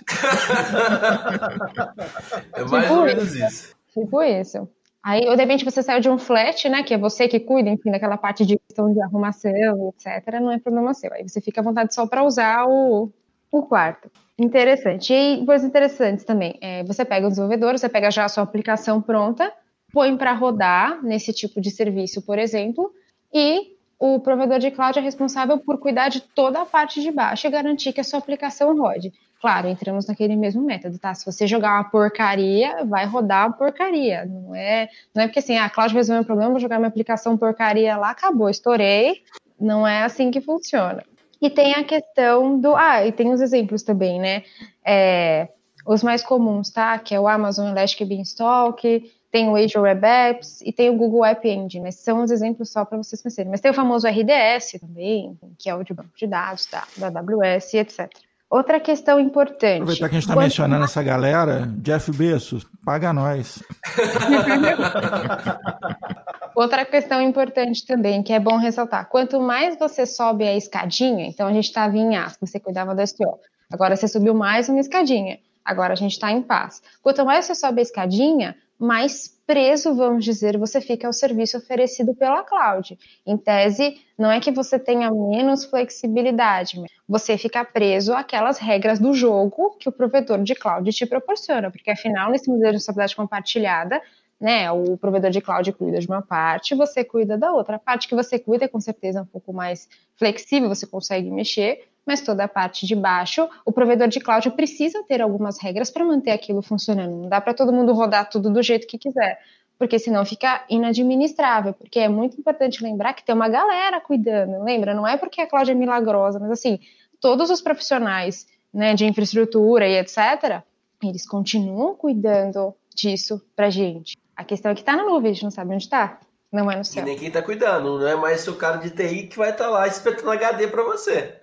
[2.54, 3.76] é mais tipo ou menos isso.
[3.92, 4.68] Tipo isso.
[5.02, 6.82] Aí, de repente, você saiu de um flat, né?
[6.82, 10.40] Que é você que cuida, enfim, daquela parte de questão de arrumação, etc.
[10.40, 11.12] Não é problema seu.
[11.12, 13.10] Aí você fica à vontade só para usar o,
[13.50, 14.10] o quarto.
[14.38, 15.12] Interessante.
[15.12, 16.58] E coisas interessantes também.
[16.60, 19.52] É, você pega o desenvolvedor, você pega já a sua aplicação pronta,
[19.92, 22.92] põe para rodar nesse tipo de serviço, por exemplo,
[23.32, 27.46] e o provedor de cloud é responsável por cuidar de toda a parte de baixo
[27.46, 29.12] e garantir que a sua aplicação rode.
[29.40, 31.14] Claro, entramos naquele mesmo método, tá?
[31.14, 34.24] Se você jogar uma porcaria, vai rodar uma porcaria.
[34.24, 36.88] Não é, não é porque assim, a ah, cloud resolveu um problema, vou jogar minha
[36.88, 39.22] aplicação porcaria lá, acabou, estourei.
[39.60, 41.04] Não é assim que funciona.
[41.40, 42.74] E tem a questão do.
[42.74, 44.42] Ah, e tem os exemplos também, né?
[44.84, 45.48] É,
[45.86, 46.98] os mais comuns, tá?
[46.98, 51.24] Que é o Amazon Elastic Beanstalk, tem o Azure Web Apps e tem o Google
[51.24, 53.50] App Engine, mas são os exemplos só para vocês conhecerem.
[53.50, 57.20] Mas tem o famoso RDS também, que é o de banco de dados da, da
[57.20, 58.10] AWS, etc.
[58.50, 59.82] Outra questão importante.
[59.82, 63.62] Aproveitar que a gente está mencionando essa galera, Jeff Bezos, paga nós.
[66.56, 71.46] Outra questão importante também, que é bom ressaltar: quanto mais você sobe a escadinha, então
[71.46, 73.38] a gente estava em AS, você cuidava do SEO,
[73.70, 76.80] agora você subiu mais uma escadinha, agora a gente está em paz.
[77.02, 82.14] Quanto mais você sobe a escadinha, mais preso, vamos dizer, você fica ao serviço oferecido
[82.14, 82.98] pela cloud.
[83.26, 89.12] Em tese, não é que você tenha menos flexibilidade, você fica preso àquelas regras do
[89.12, 94.02] jogo que o provedor de cloud te proporciona, porque afinal, nesse modelo de responsabilidade compartilhada,
[94.40, 97.76] né, o provedor de cloud cuida de uma parte, você cuida da outra.
[97.76, 101.88] A parte que você cuida, com certeza, é um pouco mais flexível, você consegue mexer,
[102.08, 106.02] mas toda a parte de baixo, o provedor de cloud precisa ter algumas regras para
[106.06, 107.14] manter aquilo funcionando.
[107.14, 109.38] Não dá para todo mundo rodar tudo do jeito que quiser,
[109.78, 111.74] porque senão fica inadministrável.
[111.74, 114.64] Porque é muito importante lembrar que tem uma galera cuidando.
[114.64, 114.94] Lembra?
[114.94, 116.80] Não é porque a cloud é milagrosa, mas assim,
[117.20, 120.62] todos os profissionais né, de infraestrutura e etc.,
[121.04, 124.16] eles continuam cuidando disso para gente.
[124.34, 126.18] A questão é que está na nuvem, a gente não sabe onde está.
[126.50, 127.02] Não é no céu.
[127.02, 129.64] E nem quem está cuidando, não é mais o cara de TI que vai estar
[129.64, 131.37] tá lá espetando HD para você.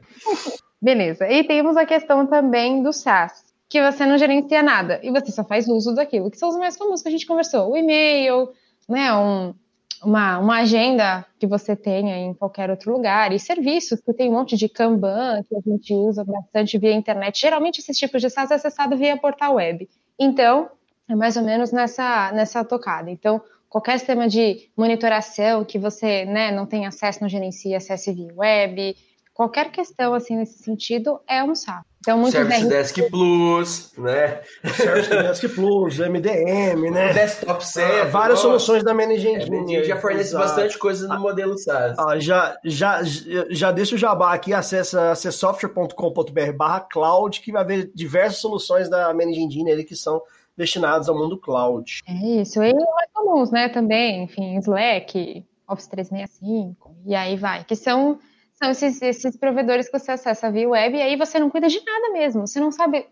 [0.82, 1.28] Beleza.
[1.30, 5.44] E temos a questão também do SaaS, que você não gerencia nada e você só
[5.44, 7.72] faz uso daquilo, que são os mais comuns que a gente conversou.
[7.72, 8.50] O e-mail,
[8.88, 9.54] né, um,
[10.04, 14.34] uma, uma agenda que você tenha em qualquer outro lugar, e serviços, que tem um
[14.34, 17.40] monte de Kanban que a gente usa bastante via internet.
[17.40, 19.90] Geralmente, esses tipos de SaaS é acessado via portal web.
[20.20, 20.70] Então,
[21.10, 23.10] é mais ou menos nessa, nessa tocada.
[23.10, 28.34] Então, qualquer sistema de monitoração que você né, não tem acesso, não gerencia, acesse via
[28.36, 28.96] web,
[29.36, 31.86] qualquer questão assim nesse sentido é um saco.
[32.00, 34.40] Então, muito Service Desk Plus, né?
[34.64, 37.12] Service Desk Plus, MDM, né?
[37.14, 38.12] Desktop Server.
[38.12, 39.84] várias soluções da Managing Engine.
[39.84, 40.46] já fornece Exato.
[40.46, 41.98] bastante coisa no modelo SaaS.
[42.00, 43.02] Ah, já, já,
[43.50, 49.14] já deixa o jabá aqui, acessa acessoftware.com.br barra cloud, que vai ver diversas soluções da
[49.14, 50.22] Managing Engine ali que são
[50.56, 52.02] destinadas ao mundo cloud.
[52.08, 57.76] É isso, e mais comuns, né, também, enfim, Slack, Office 365, e aí vai, que
[57.76, 58.20] são
[58.56, 61.84] são esses, esses provedores que você acessa via web e aí você não cuida de
[61.86, 62.48] nada mesmo.
[62.48, 63.06] Você não sabe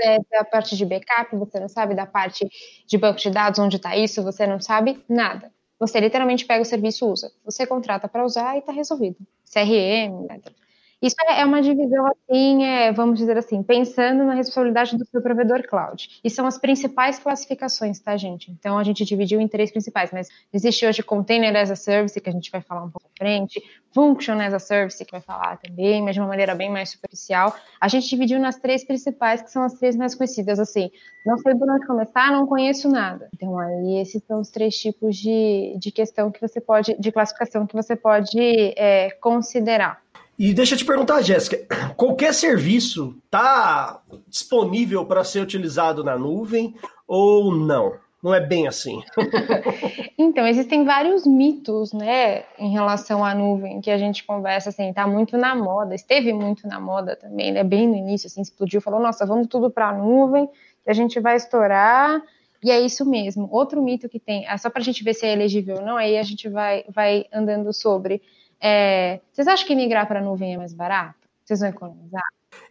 [0.00, 2.46] é, da parte de backup, você não sabe da parte
[2.86, 5.52] de banco de dados, onde está isso, você não sabe nada.
[5.78, 7.32] Você literalmente pega o serviço usa.
[7.44, 9.16] Você contrata para usar e está resolvido.
[9.44, 10.52] CRM, etc.
[11.00, 15.22] Isso é, é uma divisão assim, é, vamos dizer assim, pensando na responsabilidade do seu
[15.22, 16.20] provedor cloud.
[16.24, 18.50] E são as principais classificações, tá, gente?
[18.50, 22.28] Então a gente dividiu em três principais, mas existe hoje Container as a Service, que
[22.28, 23.62] a gente vai falar um pouco à frente,
[23.94, 27.54] Function as a Service, que vai falar também, mas de uma maneira bem mais superficial.
[27.80, 30.90] A gente dividiu nas três principais, que são as três mais conhecidas, assim,
[31.24, 33.28] não sei por onde começar, não conheço nada.
[33.34, 37.66] Então aí esses são os três tipos de, de questão que você pode, de classificação
[37.66, 38.38] que você pode
[38.76, 40.02] é, considerar.
[40.38, 41.58] E deixa eu te perguntar, Jéssica,
[41.96, 46.76] qualquer serviço está disponível para ser utilizado na nuvem
[47.08, 47.94] ou não?
[48.22, 49.00] Não é bem assim.
[50.16, 55.06] então, existem vários mitos, né, em relação à nuvem, que a gente conversa, assim, tá
[55.06, 59.00] muito na moda, esteve muito na moda também, né, bem no início, assim, explodiu, falou,
[59.00, 60.48] nossa, vamos tudo para a nuvem,
[60.84, 62.20] que a gente vai estourar,
[62.62, 63.48] e é isso mesmo.
[63.52, 65.96] Outro mito que tem, é só para a gente ver se é elegível ou não,
[65.96, 68.20] aí a gente vai, vai andando sobre
[68.60, 71.28] é, vocês acham que migrar para a nuvem é mais barato?
[71.44, 72.22] Vocês vão economizar?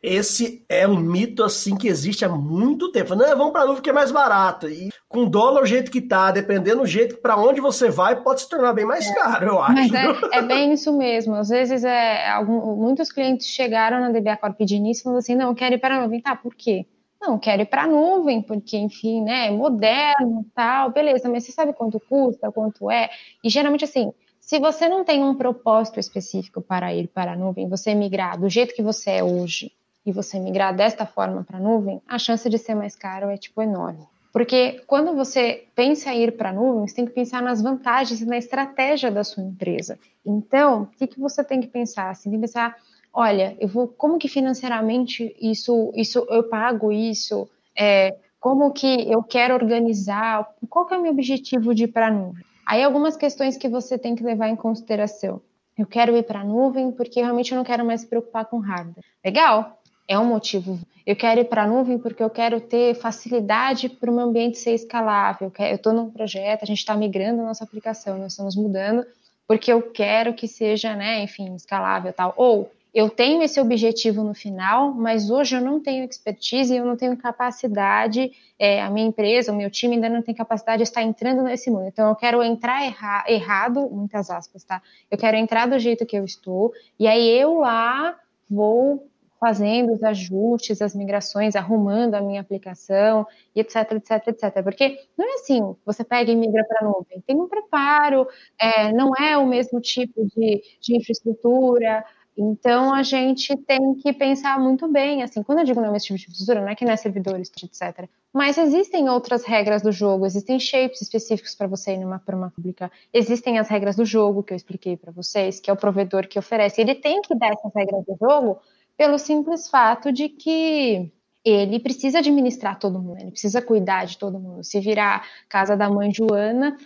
[0.02, 3.15] Esse é um mito assim que existe há muito tempo.
[3.15, 4.69] Não, vamos para a nuvem que é mais barato.
[4.69, 8.21] E com o dólar o jeito que tá, dependendo do jeito para onde você vai,
[8.21, 9.73] pode se tornar bem mais é, caro, eu acho.
[9.73, 11.36] Mas é, é, bem isso mesmo.
[11.36, 15.56] Às vezes é, algum, muitos clientes chegaram na DBA Corp de início falando assim, não,
[15.56, 16.21] quero ir para a nuvem.
[16.21, 16.86] Tá, por quê?
[17.19, 21.52] Não, quero ir para a nuvem, porque, enfim, né, é moderno tal, beleza, mas você
[21.52, 23.10] sabe quanto custa, quanto é?
[23.43, 24.13] E geralmente, assim,
[24.47, 28.47] se você não tem um propósito específico para ir para a nuvem, você migrar do
[28.47, 29.73] jeito que você é hoje
[30.05, 33.36] e você migrar desta forma para a nuvem, a chance de ser mais caro é
[33.36, 34.07] tipo enorme.
[34.31, 38.21] Porque quando você pensa em ir para a nuvem, você tem que pensar nas vantagens
[38.21, 39.99] e na estratégia da sua empresa.
[40.25, 42.15] Então, o que, que você tem que pensar?
[42.15, 42.77] Você tem que pensar,
[43.13, 47.49] olha, eu vou, como que financeiramente isso, isso eu pago isso?
[47.77, 50.47] É, como que eu quero organizar?
[50.69, 52.46] Qual que é o meu objetivo de ir para a nuvem?
[52.67, 55.41] Aí algumas questões que você tem que levar em consideração.
[55.77, 58.60] Eu quero ir para a nuvem porque realmente eu não quero mais se preocupar com
[58.60, 59.06] hardware.
[59.23, 60.77] Legal, é um motivo.
[61.06, 64.58] Eu quero ir para a nuvem porque eu quero ter facilidade para o meu ambiente
[64.58, 65.49] ser escalável.
[65.58, 69.06] Eu estou num projeto, a gente está migrando a nossa aplicação, nós estamos mudando
[69.47, 72.34] porque eu quero que seja, né, enfim, escalável tal.
[72.36, 76.97] Ou eu tenho esse objetivo no final, mas hoje eu não tenho expertise, eu não
[76.97, 81.03] tenho capacidade, é, a minha empresa, o meu time ainda não tem capacidade de estar
[81.03, 81.86] entrando nesse mundo.
[81.86, 84.81] Então eu quero entrar erra errado, muitas aspas, tá?
[85.12, 88.15] Eu quero entrar do jeito que eu estou, e aí eu lá
[88.49, 89.07] vou
[89.39, 94.63] fazendo os ajustes, as migrações, arrumando a minha aplicação, e etc, etc, etc.
[94.63, 97.21] Porque não é assim, você pega e migra para a nuvem.
[97.21, 98.27] Tem um preparo,
[98.60, 102.03] é, não é o mesmo tipo de, de infraestrutura,
[102.38, 106.15] então a gente tem que pensar muito bem, assim, quando eu digo não é tipo
[106.15, 108.08] de infraestrutura, não é que não é servidores, etc.
[108.32, 112.91] Mas existem outras regras do jogo, existem shapes específicos para você ir numa uma pública,
[113.12, 116.38] existem as regras do jogo que eu expliquei para vocês, que é o provedor que
[116.38, 116.80] oferece.
[116.80, 118.60] Ele tem que dar essas regras do jogo
[118.95, 121.12] pelo simples fato de que
[121.43, 124.63] ele precisa administrar todo mundo, ele precisa cuidar de todo mundo.
[124.63, 126.78] Se virar casa da mãe Joana,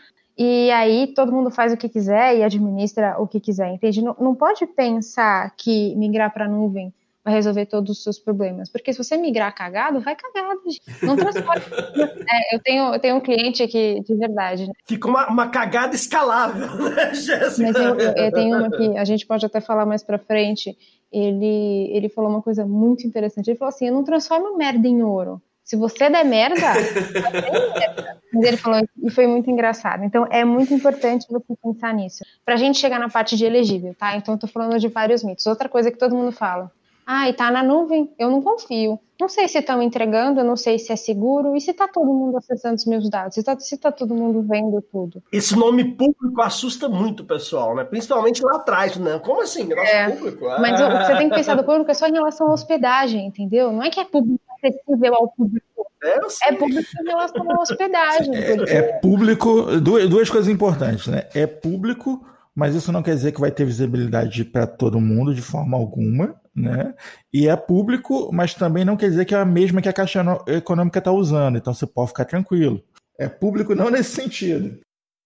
[0.43, 4.01] e aí todo mundo faz o que quiser e administra o que quiser, entende?
[4.01, 6.91] Não, não pode pensar que migrar para a nuvem
[7.23, 10.61] vai resolver todos os seus problemas, porque se você migrar cagado, vai cagado,
[11.03, 11.61] não transporta.
[12.27, 14.65] é, eu, tenho, eu tenho um cliente aqui de verdade.
[14.65, 14.73] Né?
[14.87, 17.71] Fica uma, uma cagada escalável, né, Jéssica?
[17.71, 20.75] Mas eu, eu, eu tenho uma que a gente pode até falar mais para frente.
[21.11, 23.47] Ele, ele falou uma coisa muito interessante.
[23.51, 25.39] Ele falou assim: eu não transformo merda em ouro.
[25.63, 28.19] Se você der merda, merda.
[28.33, 30.03] Mas ele falou, e foi muito engraçado.
[30.03, 32.23] Então, é muito importante você pensar nisso.
[32.45, 34.15] Pra gente chegar na parte de elegível, tá?
[34.15, 35.45] Então, eu tô falando de vários mitos.
[35.45, 36.71] Outra coisa que todo mundo fala.
[37.05, 38.99] Ah, e tá na nuvem, eu não confio.
[39.19, 42.05] Não sei se estão entregando, eu não sei se é seguro, e se tá todo
[42.05, 45.21] mundo acessando os meus dados, se tá, se tá todo mundo vendo tudo.
[45.31, 47.83] Esse nome público assusta muito o pessoal, né?
[47.83, 49.19] Principalmente lá atrás, né?
[49.19, 49.71] Como assim?
[49.73, 50.47] É, público?
[50.47, 50.59] Ah.
[50.59, 53.71] Mas você tem que pensar do público é só em relação à hospedagem, entendeu?
[53.71, 55.65] Não é que é público acessível ao público.
[56.03, 58.35] É, é público em relação à hospedagem.
[58.35, 58.71] É, porque...
[58.71, 61.27] é público, duas, duas coisas importantes, né?
[61.33, 65.41] É público, mas isso não quer dizer que vai ter visibilidade para todo mundo de
[65.41, 66.93] forma alguma, né?
[67.31, 70.23] E é público, mas também não quer dizer que é a mesma que a Caixa
[70.47, 72.83] Econômica está usando, então você pode ficar tranquilo.
[73.17, 74.79] É público não nesse sentido.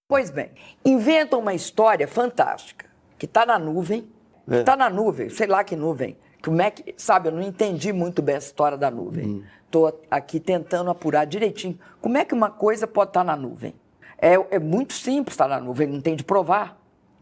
[0.08, 0.52] Pois bem,
[0.86, 2.86] inventa uma história fantástica,
[3.17, 4.08] que está na nuvem,
[4.48, 4.76] está é.
[4.76, 8.36] na nuvem, sei lá que nuvem, como é que, sabe, eu não entendi muito bem
[8.36, 9.43] essa história da nuvem.
[9.65, 9.93] Estou hum.
[10.12, 11.79] aqui tentando apurar direitinho.
[11.99, 13.73] Como é que uma coisa pode estar na nuvem?
[14.15, 16.77] É, é muito simples estar na nuvem, não tem de provar.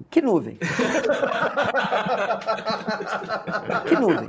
[0.10, 0.58] Que nuvem?
[3.88, 4.28] que nuvem?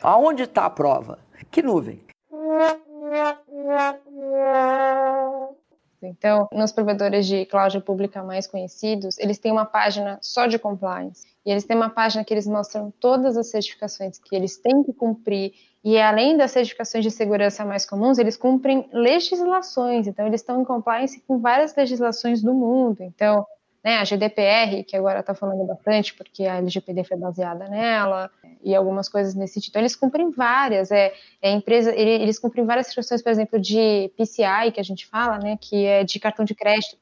[0.00, 1.18] Aonde está a prova?
[1.50, 2.00] Que nuvem?
[6.06, 11.26] Então, nos provedores de cloud pública mais conhecidos, eles têm uma página só de compliance.
[11.44, 14.92] E eles têm uma página que eles mostram todas as certificações que eles têm que
[14.92, 15.52] cumprir.
[15.84, 20.06] E além das certificações de segurança mais comuns, eles cumprem legislações.
[20.06, 23.02] Então, eles estão em compliance com várias legislações do mundo.
[23.02, 23.44] Então,
[23.84, 28.30] né, a GDPR, que agora está falando bastante, porque a LGPD foi baseada nela,
[28.62, 29.70] e algumas coisas nesse sentido.
[29.70, 34.70] Então, eles cumprem várias, é, é empresa, eles cumprem várias situações, por exemplo, de PCI,
[34.72, 36.96] que a gente fala, né, que é de cartão de crédito,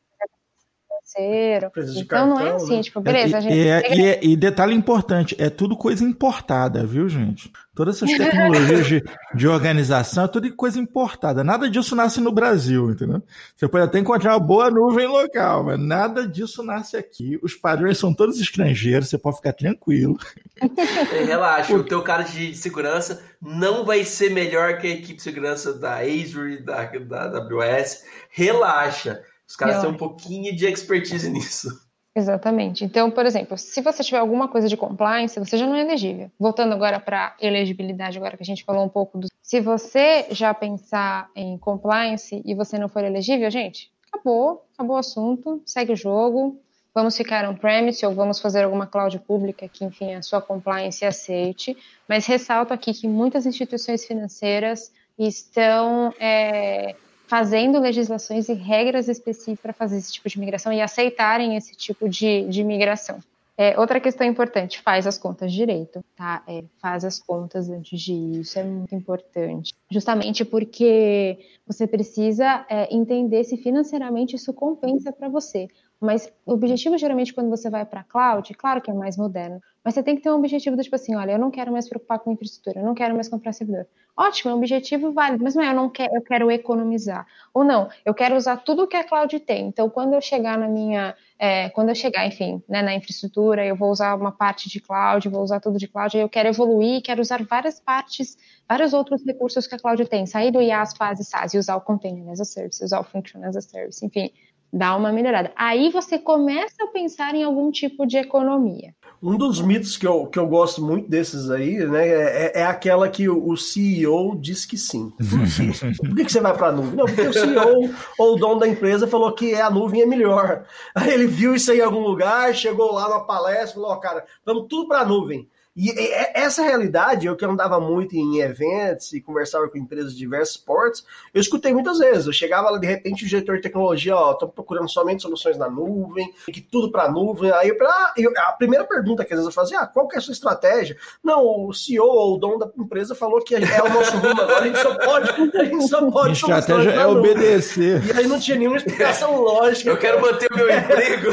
[1.11, 1.71] financeiro.
[1.97, 2.83] Então cartão, não é assim, né?
[2.83, 3.55] tipo, beleza, a gente.
[3.55, 7.51] E, é, e, é, e, detalhe importante, é tudo coisa importada, viu, gente?
[7.75, 11.43] Todas essas tecnologias de, de organização é tudo coisa importada.
[11.43, 13.23] Nada disso nasce no Brasil, entendeu?
[13.57, 17.39] Você pode até encontrar uma boa nuvem local, mas nada disso nasce aqui.
[17.43, 20.17] Os padrões são todos estrangeiros, você pode ficar tranquilo.
[20.61, 25.23] É, relaxa, o teu cara de segurança não vai ser melhor que a equipe de
[25.23, 28.05] segurança da Azure, da, da AWS.
[28.31, 29.23] Relaxa.
[29.51, 31.69] Os caras têm um pouquinho de expertise nisso.
[32.15, 32.85] Exatamente.
[32.85, 36.31] Então, por exemplo, se você tiver alguma coisa de compliance, você já não é elegível.
[36.39, 39.27] Voltando agora para elegibilidade, agora que a gente falou um pouco do.
[39.43, 45.01] Se você já pensar em compliance e você não for elegível, gente, acabou, acabou o
[45.01, 46.61] assunto, segue o jogo.
[46.95, 51.77] Vamos ficar on-premise ou vamos fazer alguma cloud pública que, enfim, a sua compliance aceite.
[52.09, 56.97] Mas ressalto aqui que muitas instituições financeiras estão é,
[57.31, 62.09] fazendo legislações e regras específicas para fazer esse tipo de migração e aceitarem esse tipo
[62.09, 63.21] de, de migração.
[63.57, 66.43] É, outra questão importante, faz as contas direito, tá?
[66.49, 69.73] É, faz as contas antes de ir, isso é muito importante.
[69.89, 75.69] Justamente porque você precisa é, entender se financeiramente isso compensa para você.
[76.01, 79.61] Mas o objetivo, geralmente, quando você vai para a cloud, claro que é mais moderno,
[79.85, 81.89] mas você tem que ter um objetivo do tipo assim, olha, eu não quero mais
[81.89, 83.87] preocupar com infraestrutura, eu não quero mais comprar servidor.
[84.17, 87.27] Ótimo, é um objetivo válido, mas não é, eu não quero, eu quero economizar.
[87.55, 89.69] Ou não, eu quero usar tudo que a cloud tem.
[89.69, 93.75] Então, quando eu chegar na minha, é, quando eu chegar, enfim, né, na infraestrutura, eu
[93.75, 97.23] vou usar uma parte de cloud, vou usar tudo de cloud, eu quero evoluir, quero
[97.23, 98.37] usar várias partes,
[98.69, 101.77] vários outros recursos que a cloud tem, sair do IaaS, PaaS e SaaS e usar
[101.77, 104.31] o Container as a Service, usar o Function as a Service, enfim
[104.73, 105.53] dá uma melhorada.
[105.57, 108.95] Aí você começa a pensar em algum tipo de economia.
[109.23, 113.07] Um dos mitos que eu, que eu gosto muito desses aí, né, é, é aquela
[113.07, 115.13] que o, CEO diz que sim.
[116.01, 116.97] Por que, que você vai para a nuvem?
[116.97, 120.65] Não, porque o CEO ou o dono da empresa falou que a nuvem é melhor.
[120.95, 124.25] Aí ele viu isso aí em algum lugar, chegou lá numa palestra, falou, oh, cara,
[124.45, 125.47] vamos tudo para a nuvem.
[125.77, 125.93] E
[126.35, 131.05] essa realidade, eu que andava muito em eventos e conversava com empresas de diversos portos,
[131.33, 132.27] eu escutei muitas vezes.
[132.27, 135.71] Eu chegava lá, de repente, o diretor de tecnologia, ó, estamos procurando somente soluções na
[135.71, 137.53] nuvem, que tudo para nuvem.
[137.53, 140.21] Aí eu, a primeira pergunta que às vezes eu fazia, ah, qual que é a
[140.21, 140.97] sua estratégia?
[141.23, 144.63] Não, o CEO ou o dono da empresa falou que é o nosso rumo agora,
[144.63, 146.29] a gente só pode, a gente só pode.
[146.31, 148.05] A estratégia é obedecer.
[148.07, 149.89] E aí não tinha nenhuma explicação lógica.
[149.89, 151.31] Eu quero manter o meu emprego.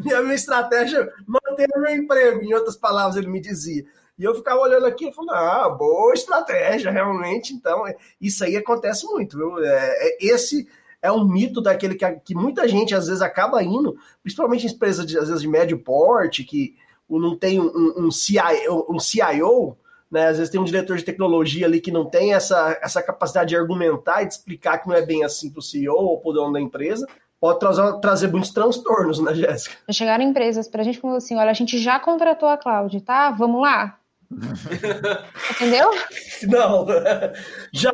[0.08, 2.42] e a minha estratégia, manter o meu emprego.
[2.42, 3.84] Em outras palavras, ele me dizia dizia.
[4.18, 7.54] E eu ficava olhando aqui e falando, ah, boa estratégia, realmente.
[7.54, 7.84] Então,
[8.20, 9.64] isso aí acontece muito, viu?
[9.64, 10.68] É, é, esse
[11.00, 15.06] é um mito daquele que, que muita gente às vezes acaba indo, principalmente em empresas
[15.06, 16.76] de, às vezes de médio porte, que
[17.08, 19.76] não tem um, um, um, CIO, um CIO,
[20.10, 20.28] né?
[20.28, 23.56] Às vezes tem um diretor de tecnologia ali que não tem essa, essa capacidade de
[23.56, 26.34] argumentar e de explicar que não é bem assim para o CEO ou para o
[26.34, 27.06] dono da empresa
[27.40, 29.76] pode trazer, trazer muitos transtornos, né, Jéssica?
[29.90, 33.30] Chegaram empresas para a gente falou assim: olha, a gente já contratou a Cláudia, tá?
[33.30, 33.96] Vamos lá?
[35.50, 35.90] Entendeu?
[36.46, 36.86] Não,
[37.72, 37.92] já,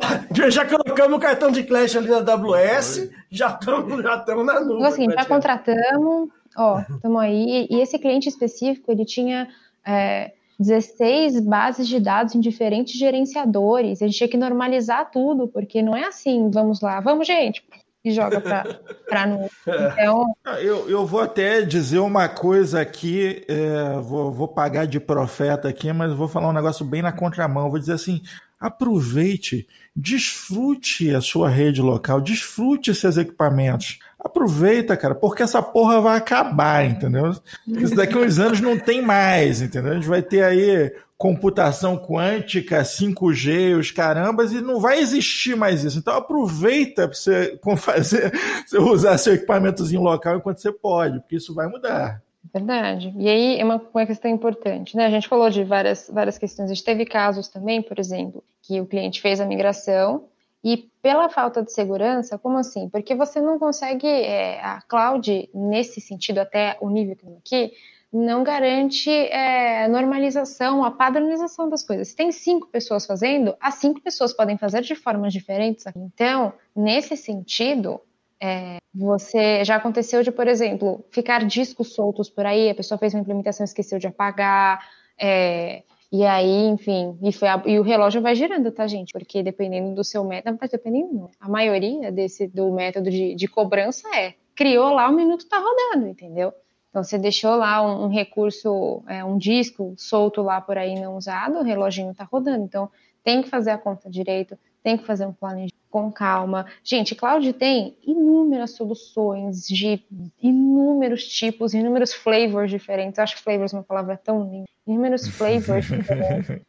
[0.49, 4.77] já colocamos o cartão de Clash ali na AWS, já estamos já na nuvem.
[4.77, 7.67] Então, assim, já contratamos, ó, estamos aí.
[7.71, 9.47] E esse cliente específico, ele tinha
[9.83, 14.01] é, 16 bases de dados em diferentes gerenciadores.
[14.01, 17.63] A gente tinha que normalizar tudo, porque não é assim, vamos lá, vamos, gente,
[18.07, 19.49] e joga para nuvem.
[19.65, 20.35] Então...
[20.61, 25.91] Eu, eu vou até dizer uma coisa aqui, é, vou, vou pagar de profeta aqui,
[25.91, 27.69] mas vou falar um negócio bem na contramão.
[27.69, 28.21] Vou dizer assim:
[28.59, 33.99] aproveite, desfrute a sua rede local, desfrute seus equipamentos.
[34.27, 37.33] Aproveita, cara, porque essa porra vai acabar, entendeu?
[37.65, 39.93] Isso daqui a uns anos não tem mais, entendeu?
[39.93, 45.83] A gente vai ter aí computação quântica, 5G, os carambas, e não vai existir mais
[45.83, 45.97] isso.
[45.97, 48.31] Então aproveita para você fazer,
[48.79, 52.21] usar seu equipamentozinho local enquanto você pode, porque isso vai mudar.
[52.53, 53.13] Verdade.
[53.17, 55.05] E aí é uma, uma questão importante, né?
[55.05, 56.69] A gente falou de várias, várias questões.
[56.69, 60.25] A gente teve casos também, por exemplo, que o cliente fez a migração
[60.69, 62.89] e pela falta de segurança, como assim?
[62.89, 67.73] Porque você não consegue, é, a cloud, nesse sentido, até o nível que eu aqui,
[68.11, 72.09] não garante é, normalização, a padronização das coisas.
[72.09, 75.85] Se tem cinco pessoas fazendo, as cinco pessoas podem fazer de formas diferentes.
[75.95, 78.01] Então, nesse sentido,
[78.41, 83.13] é, Você já aconteceu de, por exemplo, ficar discos soltos por aí, a pessoa fez
[83.13, 84.79] uma implementação esqueceu de apagar,
[85.19, 89.11] é, e aí, enfim, e, a, e, o relógio vai girando, tá, gente?
[89.11, 94.07] Porque dependendo do seu método, tá dependendo, a maioria desse do método de, de cobrança
[94.15, 96.51] é criou lá, o minuto tá rodando, entendeu?
[96.89, 101.15] Então, você deixou lá um, um recurso, é, um disco solto lá por aí não
[101.15, 102.63] usado, o reloginho tá rodando.
[102.63, 102.89] Então,
[103.23, 106.65] tem que fazer a conta direito, tem que fazer um planejamento com calma.
[106.83, 110.03] Gente, cloud tem inúmeras soluções de
[110.41, 113.17] inúmeros tipos, inúmeros flavors diferentes.
[113.17, 114.65] Eu acho flavors uma palavra tão linda.
[114.85, 116.61] Inúmeros flavors diferentes.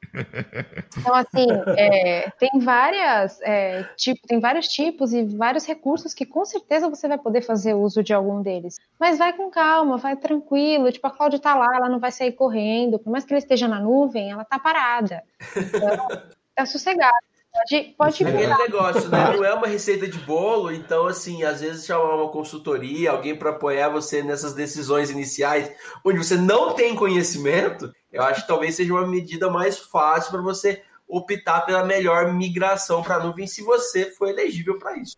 [0.96, 1.46] Então, assim,
[1.76, 7.06] é, tem várias é, tipo, tem vários tipos e vários recursos que com certeza você
[7.06, 8.78] vai poder fazer uso de algum deles.
[8.98, 10.90] Mas vai com calma, vai tranquilo.
[10.90, 12.98] Tipo, a cloud está lá, ela não vai sair correndo.
[12.98, 15.22] Por mais que ela esteja na nuvem, ela está parada.
[15.56, 16.08] Então,
[16.54, 17.28] tá sossegado.
[17.58, 19.36] Pode, pode é aquele negócio, né?
[19.36, 23.50] Não é uma receita de bolo, então, assim, às vezes chamar uma consultoria, alguém para
[23.50, 25.70] apoiar você nessas decisões iniciais,
[26.04, 30.42] onde você não tem conhecimento, eu acho que talvez seja uma medida mais fácil para
[30.42, 35.16] você optar pela melhor migração para a nuvem se você for elegível para isso.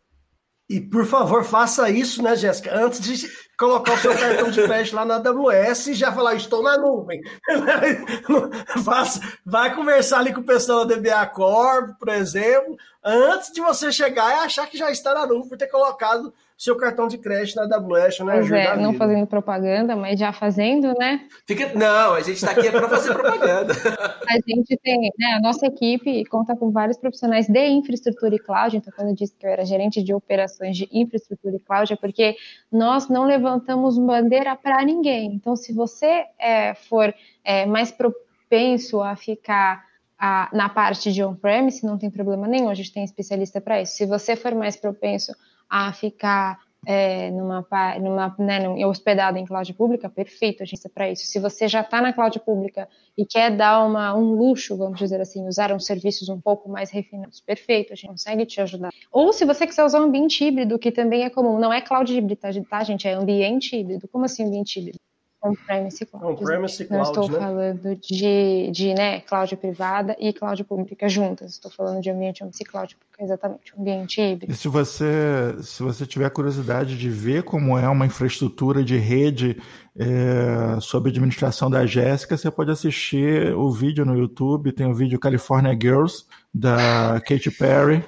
[0.71, 2.73] E por favor, faça isso, né, Jéssica?
[2.73, 6.63] Antes de colocar o seu cartão de crédito lá na AWS e já falar, estou
[6.63, 7.21] na nuvem.
[8.85, 13.91] Faça, vai conversar ali com o pessoal da DBA Corp, por exemplo, antes de você
[13.91, 17.57] chegar e achar que já está na nuvem por ter colocado seu cartão de crédito
[17.57, 18.33] na AWS, né?
[18.35, 21.27] Pois é, não fazendo propaganda, mas já fazendo, né?
[21.47, 21.73] Fica...
[21.73, 23.73] Não, a gente está aqui é para fazer propaganda.
[24.29, 28.77] a gente tem, né, a nossa equipe conta com vários profissionais de infraestrutura e cloud,
[28.77, 31.97] então quando eu disse que eu era gerente de operações de infraestrutura e cloud, é
[31.97, 32.37] porque
[32.71, 35.33] nós não levantamos bandeira para ninguém.
[35.33, 39.83] Então, se você é, for é, mais propenso a ficar
[40.19, 43.97] a, na parte de on-premise, não tem problema nenhum, a gente tem especialista para isso.
[43.97, 45.33] Se você for mais propenso
[45.71, 47.67] a ficar é, numa,
[48.01, 51.27] numa né, hospedado em cloud pública, perfeito, a gente é para isso.
[51.27, 55.21] Se você já está na cloud pública e quer dar uma, um luxo, vamos dizer
[55.21, 58.91] assim, usar uns serviços um pouco mais refinados, perfeito, a gente consegue te ajudar.
[59.13, 62.13] Ou se você quiser usar um ambiente híbrido, que também é comum, não é cloud
[62.13, 63.07] híbrido, tá, tá gente?
[63.07, 64.09] É ambiente híbrido.
[64.09, 64.99] Como assim ambiente híbrido?
[65.43, 66.27] On-premise cloud.
[66.27, 67.39] On-premise cloud, Não estou né?
[67.39, 71.53] falando de, de né, cloud privada e cloud pública juntas.
[71.53, 74.53] Estou falando de ambiente on cloud pública, exatamente, ambiente híbrido.
[74.53, 79.57] E se você, se você tiver curiosidade de ver como é uma infraestrutura de rede
[79.99, 85.19] é, sob administração da Jéssica, você pode assistir o vídeo no YouTube, tem o vídeo
[85.19, 88.05] California Girls, da Katy Perry,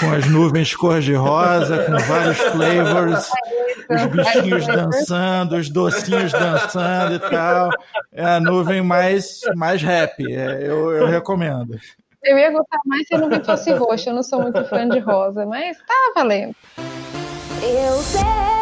[0.00, 3.28] com as nuvens cor-de-rosa, com vários flavors,
[3.90, 7.70] os bichinhos dançando, os docinhos dançando e tal.
[8.12, 11.78] É a nuvem mais, mais rap, é, eu, eu recomendo.
[12.22, 14.98] Eu ia gostar mais se a nuvem fosse roxa, eu não sou muito fã de
[14.98, 16.54] rosa, mas tá valendo.
[17.62, 18.54] Eu sei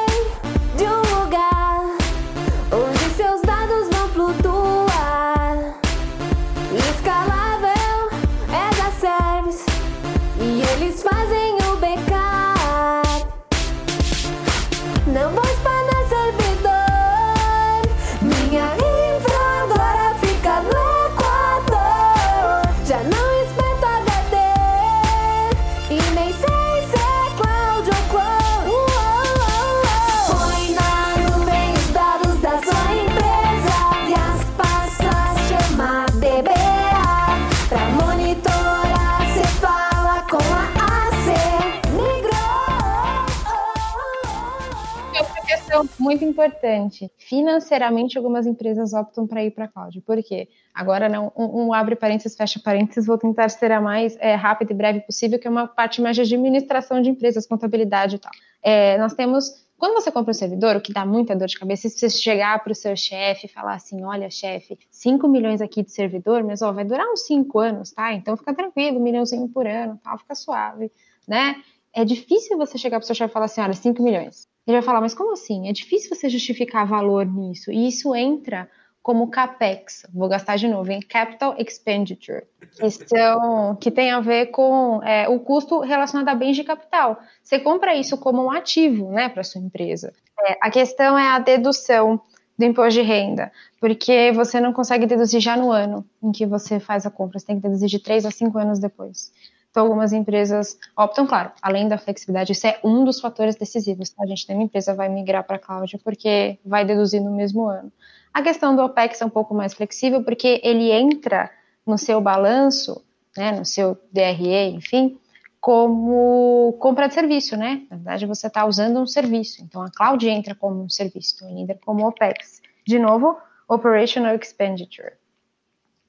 [45.98, 47.10] muito importante.
[47.18, 50.00] Financeiramente, algumas empresas optam para ir para a cloud.
[50.02, 50.48] Por quê?
[50.74, 54.72] Agora, não, um, um, abre parênteses, fecha parênteses, vou tentar ser a mais é, rápida
[54.72, 58.32] e breve possível, que é uma parte mais de administração de empresas, contabilidade e tal.
[58.62, 61.88] É, nós temos quando você compra um servidor, o que dá muita dor de cabeça
[61.88, 65.82] é você chegar para o seu chefe e falar assim: olha, chefe, 5 milhões aqui
[65.82, 68.12] de servidor, mas ó, vai durar uns 5 anos, tá?
[68.12, 70.92] Então fica tranquilo, um milhãozinho por ano, tal, fica suave,
[71.26, 71.56] né?
[71.94, 74.46] É difícil você chegar para o seu chefe e falar assim: olha, 5 milhões.
[74.66, 75.68] Ele vai falar, mas como assim?
[75.68, 77.70] É difícil você justificar valor nisso.
[77.70, 78.68] E isso entra
[79.02, 84.46] como CAPEX, vou gastar de novo, em Capital Expenditure, que, são, que tem a ver
[84.46, 87.18] com é, o custo relacionado a bens de capital.
[87.42, 90.12] Você compra isso como um ativo né, para sua empresa.
[90.46, 92.20] É, a questão é a dedução
[92.56, 96.78] do imposto de renda, porque você não consegue deduzir já no ano em que você
[96.78, 99.32] faz a compra, você tem que deduzir de 3 a 5 anos depois.
[99.72, 104.10] Então, algumas empresas optam, claro, além da flexibilidade, isso é um dos fatores decisivos.
[104.10, 104.22] Tá?
[104.22, 107.66] A gente tem uma empresa vai migrar para a cloud porque vai deduzir no mesmo
[107.66, 107.90] ano.
[108.34, 111.50] A questão do OPEX é um pouco mais flexível porque ele entra
[111.86, 113.02] no seu balanço,
[113.34, 115.18] né, no seu DRE, enfim,
[115.58, 117.86] como compra de serviço, né?
[117.90, 119.62] Na verdade, você está usando um serviço.
[119.62, 122.60] Então, a cloud entra como um serviço, então ele entra como OPEX.
[122.86, 125.14] De novo, Operational Expenditure.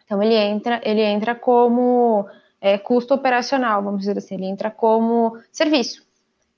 [0.04, 2.28] Então, ele entra, ele entra como
[2.64, 6.02] é, custo operacional, vamos dizer assim, ele entra como serviço.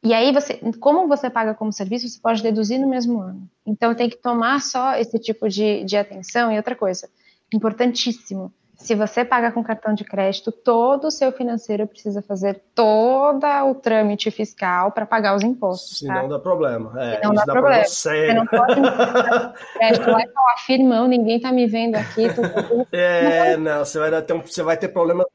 [0.03, 3.49] E aí, você, como você paga como serviço, você pode deduzir no mesmo ano.
[3.66, 6.51] Então, tem que tomar só esse tipo de, de atenção.
[6.51, 7.10] E outra coisa,
[7.51, 13.45] importantíssimo, se você paga com cartão de crédito, todo o seu financeiro precisa fazer todo
[13.69, 15.99] o trâmite fiscal para pagar os impostos.
[15.99, 16.21] Se tá?
[16.21, 16.91] não dá problema.
[17.01, 17.84] É, não dá, dá problema.
[17.86, 18.76] Você não pode
[19.78, 22.28] crédito lá e falar, firmão, ninguém está me vendo aqui.
[22.34, 22.41] Tô...
[22.91, 25.26] É, não, você vai, ter um, você vai ter problema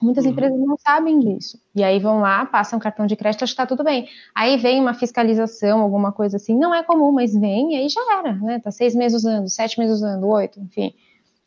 [0.00, 0.30] Muitas uhum.
[0.30, 1.58] empresas não sabem disso.
[1.74, 4.08] E aí vão lá, passam cartão de crédito, acho que está tudo bem.
[4.34, 6.58] Aí vem uma fiscalização, alguma coisa assim.
[6.58, 8.60] Não é comum, mas vem e aí já era, né?
[8.60, 10.94] Tá seis meses usando, sete meses usando, oito, enfim.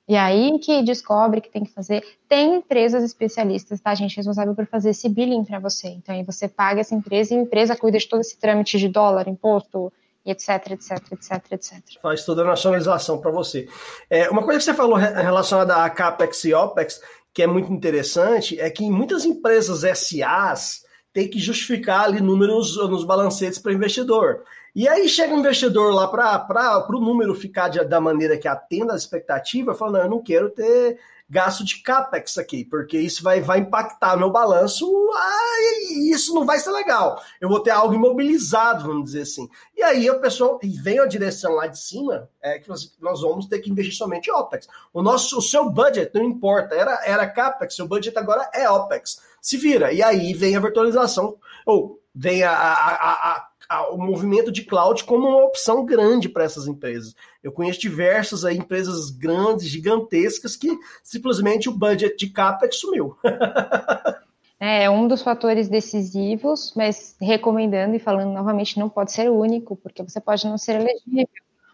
[0.07, 2.03] E aí que descobre que tem que fazer.
[2.29, 5.87] Tem empresas especialistas, tá, gente, responsável por fazer esse billing para você.
[5.87, 8.87] Então aí você paga essa empresa e a empresa cuida de todo esse trâmite de
[8.87, 9.91] dólar, imposto,
[10.23, 11.73] etc, etc, etc, etc.
[12.01, 13.67] Faz toda a nacionalização para você.
[14.09, 17.01] É, uma coisa que você falou relacionada a CAPEX e OPEX,
[17.33, 23.03] que é muito interessante, é que muitas empresas SAs tem que justificar ali números nos
[23.05, 24.43] balancetes para investidor.
[24.75, 28.91] E aí chega um investidor lá para o número ficar de, da maneira que atenda
[28.91, 30.99] a expectativa, falando, eu não quero ter
[31.29, 35.57] gasto de capex aqui, porque isso vai, vai impactar meu balanço, ah,
[35.89, 37.21] e isso não vai ser legal.
[37.39, 39.49] Eu vou ter algo imobilizado, vamos dizer assim.
[39.75, 43.21] E aí a pessoa e vem a direção lá de cima, é que nós, nós
[43.21, 44.67] vamos ter que investir somente em OPEX.
[44.93, 49.21] O, nosso, o seu budget não importa, era, era CAPEX, seu budget agora é OPEX.
[49.41, 49.93] Se vira.
[49.93, 53.47] E aí vem a virtualização, ou vem a, a, a, a,
[53.91, 57.15] o movimento de cloud como uma opção grande para essas empresas.
[57.43, 63.15] Eu conheço diversas aí, empresas grandes, gigantescas, que simplesmente o budget de CAPEX sumiu.
[64.57, 69.75] É, é um dos fatores decisivos, mas recomendando e falando novamente, não pode ser único,
[69.75, 71.27] porque você pode não ser elegível.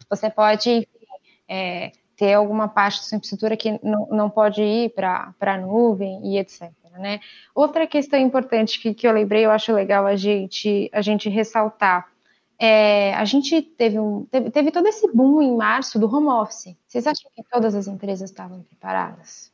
[0.10, 0.88] Você pode
[1.48, 6.34] é, ter alguma parte da sua infraestrutura que não, não pode ir para a nuvem
[6.34, 7.20] e etc né?
[7.54, 12.08] Outra questão importante que, que eu lembrei, eu acho legal a gente, a gente ressaltar.
[12.60, 16.76] É, a gente teve, um, teve, teve todo esse boom em março do home office.
[16.88, 19.52] Vocês acham que todas as empresas estavam preparadas?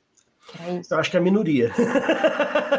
[0.89, 1.71] Eu acho que é a minoria.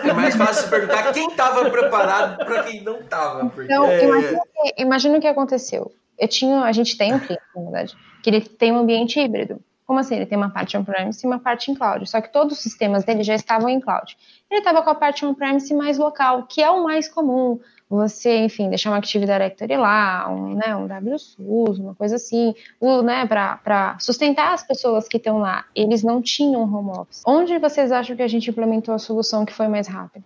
[0.04, 3.48] É mais fácil perguntar quem estava preparado para quem não estava.
[3.48, 3.64] Porque...
[3.64, 4.04] Então, é...
[4.04, 5.92] imagina, que, imagina o que aconteceu.
[6.18, 9.60] Eu tinha, a gente tem um cliente, na verdade, que ele tem um ambiente híbrido.
[9.88, 10.16] Como assim?
[10.16, 12.04] Ele tem uma parte on-premise e uma parte em cloud.
[12.06, 14.18] Só que todos os sistemas dele já estavam em cloud.
[14.50, 17.58] Ele estava com a parte on-premise mais local, que é o mais comum.
[17.88, 22.54] Você, enfim, deixar um Active Directory lá, um, né, um WSUS, uma coisa assim,
[23.02, 25.64] né, para sustentar as pessoas que estão lá.
[25.74, 27.22] Eles não tinham home office.
[27.26, 30.22] Onde vocês acham que a gente implementou a solução que foi mais rápida?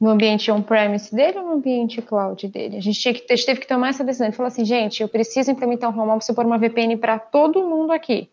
[0.00, 2.76] no ambiente on-premise dele ou no ambiente cloud dele?
[2.76, 4.26] A gente, tinha que, a gente teve que tomar essa decisão.
[4.26, 7.64] Ele falou assim, gente, eu preciso implementar um home office por uma VPN para todo
[7.64, 8.28] mundo aqui.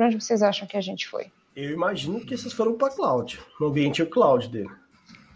[0.00, 1.26] Para onde vocês acham que a gente foi?
[1.54, 4.70] Eu imagino que vocês foram para cloud, no ambiente cloud dele.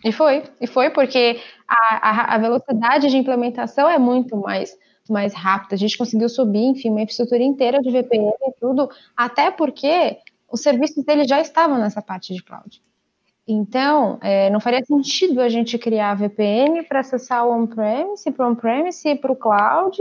[0.02, 1.38] E foi, e foi porque
[1.68, 4.74] a, a, a, velocidade de implementação é muito mais,
[5.06, 5.74] mais rápida.
[5.74, 10.16] A gente conseguiu subir, enfim, uma infraestrutura inteira de VPN e tudo, até porque
[10.50, 12.82] os serviços dele já estavam nessa parte de cloud.
[13.46, 18.50] Então, é, não faria sentido a gente criar VPN para acessar o on-premise, para o
[18.50, 19.98] on-premise e para o cloud,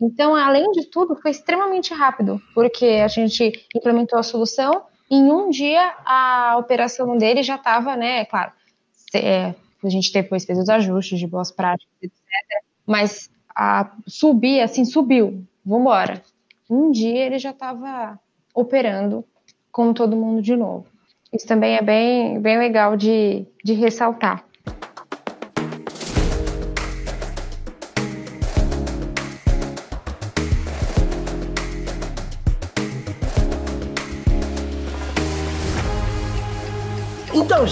[0.00, 5.50] então, além de tudo, foi extremamente rápido, porque a gente implementou a solução, em um
[5.50, 8.52] dia a operação dele já estava, né, claro,
[9.14, 12.20] é, a gente depois fez os ajustes de boas práticas, etc.
[12.86, 16.22] Mas a, subir, assim, subiu, vamos embora.
[16.68, 18.18] Um dia ele já estava
[18.54, 19.24] operando
[19.70, 20.86] com todo mundo de novo.
[21.32, 24.44] Isso também é bem, bem legal de, de ressaltar.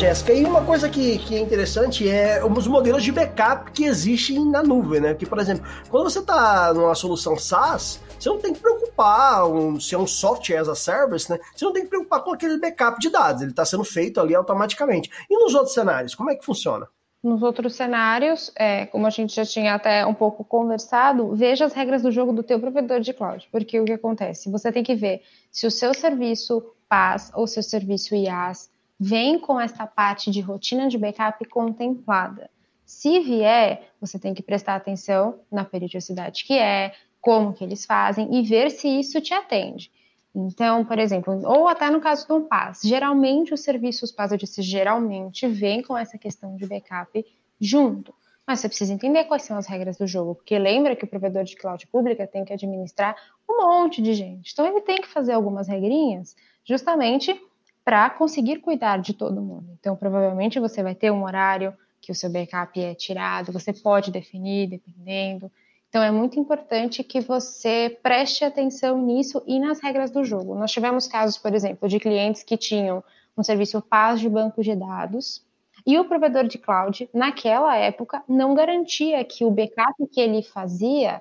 [0.02, 4.44] Jéssica, e uma coisa que, que é interessante é os modelos de backup que existem
[4.44, 5.10] na nuvem, né?
[5.14, 9.78] Porque, por exemplo, quando você está numa solução SaaS, você não tem que preocupar um,
[9.78, 11.38] se é um software as a service, né?
[11.54, 14.34] Você não tem que preocupar com aquele backup de dados, ele está sendo feito ali
[14.34, 15.08] automaticamente.
[15.30, 16.88] E nos outros cenários, como é que funciona?
[17.22, 21.74] Nos outros cenários, é, como a gente já tinha até um pouco conversado, veja as
[21.74, 24.50] regras do jogo do teu provedor de cloud, porque o que acontece?
[24.50, 28.71] Você tem que ver se o seu serviço PaaS ou seu serviço IaaS
[29.02, 32.48] vem com essa parte de rotina de backup contemplada.
[32.86, 38.32] Se vier, você tem que prestar atenção na periodicidade que é, como que eles fazem
[38.32, 39.90] e ver se isso te atende.
[40.32, 44.62] Então, por exemplo, ou até no caso do PAS, geralmente os serviços PAS, eu disse
[44.62, 47.26] geralmente, vem com essa questão de backup
[47.60, 48.14] junto.
[48.46, 51.42] Mas você precisa entender quais são as regras do jogo, porque lembra que o provedor
[51.42, 53.16] de cloud pública tem que administrar
[53.50, 54.52] um monte de gente.
[54.52, 57.36] Então ele tem que fazer algumas regrinhas justamente
[57.84, 59.76] para conseguir cuidar de todo mundo.
[59.78, 64.10] Então provavelmente você vai ter um horário que o seu backup é tirado, você pode
[64.10, 65.50] definir dependendo.
[65.88, 70.54] Então é muito importante que você preste atenção nisso e nas regras do jogo.
[70.54, 73.04] Nós tivemos casos, por exemplo, de clientes que tinham
[73.36, 75.44] um serviço paz de banco de dados
[75.86, 81.20] e o provedor de cloud, naquela época, não garantia que o backup que ele fazia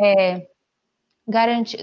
[0.00, 0.46] é,
[1.26, 1.80] garantia,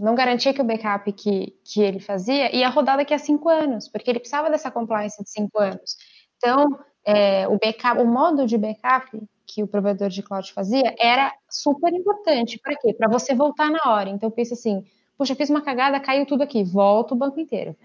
[0.00, 3.88] não garantia que o backup que, que ele fazia ia rodar daqui a cinco anos,
[3.88, 5.96] porque ele precisava dessa compliance de cinco anos.
[6.36, 11.32] Então, é, o backup, o modo de backup que o provedor de cloud fazia era
[11.48, 12.58] super importante.
[12.58, 12.92] Para quê?
[12.92, 14.10] Para você voltar na hora.
[14.10, 14.84] Então, pensa assim,
[15.16, 17.76] poxa, fiz uma cagada, caiu tudo aqui, volta o banco inteiro.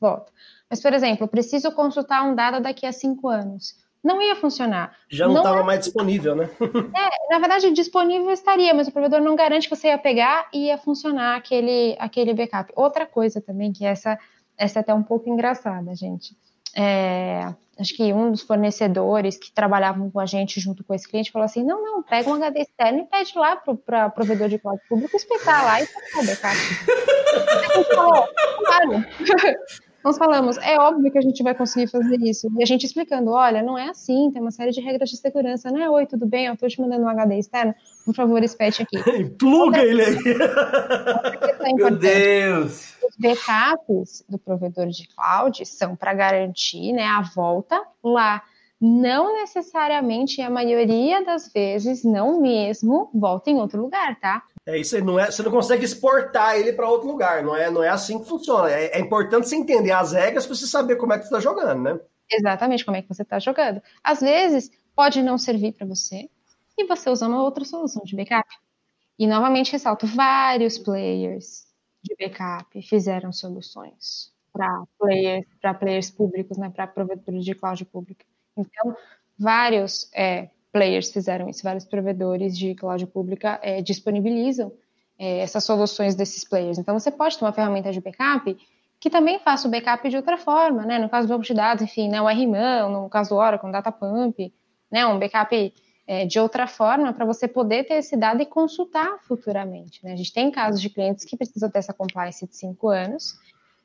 [0.00, 0.32] Volta.
[0.68, 3.76] Mas, por exemplo, preciso consultar um dado daqui a cinco anos.
[4.02, 4.96] Não ia funcionar.
[5.08, 5.62] Já não estava é...
[5.62, 6.50] mais disponível, né?
[6.60, 10.66] é, na verdade, disponível estaria, mas o provedor não garante que você ia pegar e
[10.66, 12.72] ia funcionar aquele, aquele backup.
[12.74, 14.18] Outra coisa também, que essa,
[14.58, 16.36] essa é até um pouco engraçada, gente.
[16.74, 17.46] É,
[17.78, 21.44] acho que um dos fornecedores que trabalhavam com a gente junto com esse cliente falou
[21.44, 24.80] assim: não, não, pega um HD externo e pede lá para o provedor de cloud
[24.88, 26.56] público espetar lá e fazer o backup.
[27.72, 28.28] a gente falou,
[28.64, 29.04] claro.
[30.04, 32.48] Nós falamos, é óbvio que a gente vai conseguir fazer isso.
[32.58, 35.70] E a gente explicando, olha, não é assim, tem uma série de regras de segurança.
[35.70, 37.74] Não é, oi, tudo bem, eu estou te mandando um HD externo,
[38.04, 38.98] por favor, espete aqui.
[39.38, 40.16] Pluga ele aí.
[41.60, 42.96] É Meu Deus!
[43.02, 48.42] Os backups do provedor de cloud são para garantir né, a volta lá.
[48.80, 54.42] Não necessariamente, a maioria das vezes, não mesmo, volta em outro lugar, tá?
[54.64, 57.68] É isso aí, não é, você não consegue exportar ele para outro lugar, não é,
[57.68, 58.70] não é assim que funciona.
[58.70, 61.40] É, é importante você entender as regras para você saber como é que você está
[61.40, 62.00] jogando, né?
[62.30, 63.82] Exatamente, como é que você está jogando.
[64.04, 66.30] Às vezes, pode não servir para você
[66.78, 68.48] e você usa uma outra solução de backup.
[69.18, 71.66] E novamente ressalto, vários players
[72.02, 75.46] de backup fizeram soluções para players,
[75.78, 78.24] players públicos, né, para provedores de cloud pública.
[78.56, 78.96] Então,
[79.38, 84.72] vários é, players fizeram isso, vários provedores de cloud pública é, disponibilizam
[85.18, 86.78] é, essas soluções desses players.
[86.78, 88.56] Então, você pode ter uma ferramenta de backup
[88.98, 90.98] que também faça o backup de outra forma, né?
[90.98, 92.22] No caso do banco de dados, enfim, né?
[92.22, 94.52] o RMAN, no caso do Oracle, um Datapump,
[94.90, 95.04] né?
[95.06, 95.74] Um backup
[96.06, 100.12] é, de outra forma para você poder ter esse dado e consultar futuramente, né?
[100.12, 103.34] A gente tem casos de clientes que precisam ter essa compliance de cinco anos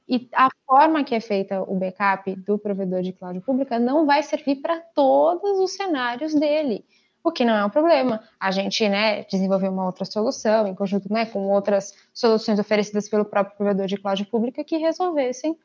[0.08, 4.24] e a forma que é feita o backup do provedor de cloud pública não vai
[4.24, 6.86] servir para todos os cenários dele,
[7.24, 8.24] o que não é um problema.
[8.40, 13.26] A gente né, desenvolveu uma outra solução, em conjunto né, com outras soluções oferecidas pelo
[13.26, 15.58] próprio provedor de cloud pública que resolvessem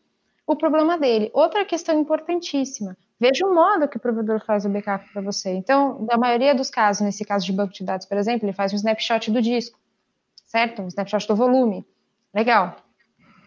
[0.45, 1.31] o problema dele.
[1.33, 5.51] Outra questão importantíssima, veja o modo que o provedor faz o backup para você.
[5.51, 8.73] Então, na maioria dos casos, nesse caso de banco de dados, por exemplo, ele faz
[8.73, 9.79] um snapshot do disco,
[10.45, 10.83] certo?
[10.83, 11.87] Um snapshot do volume.
[12.35, 12.77] Legal.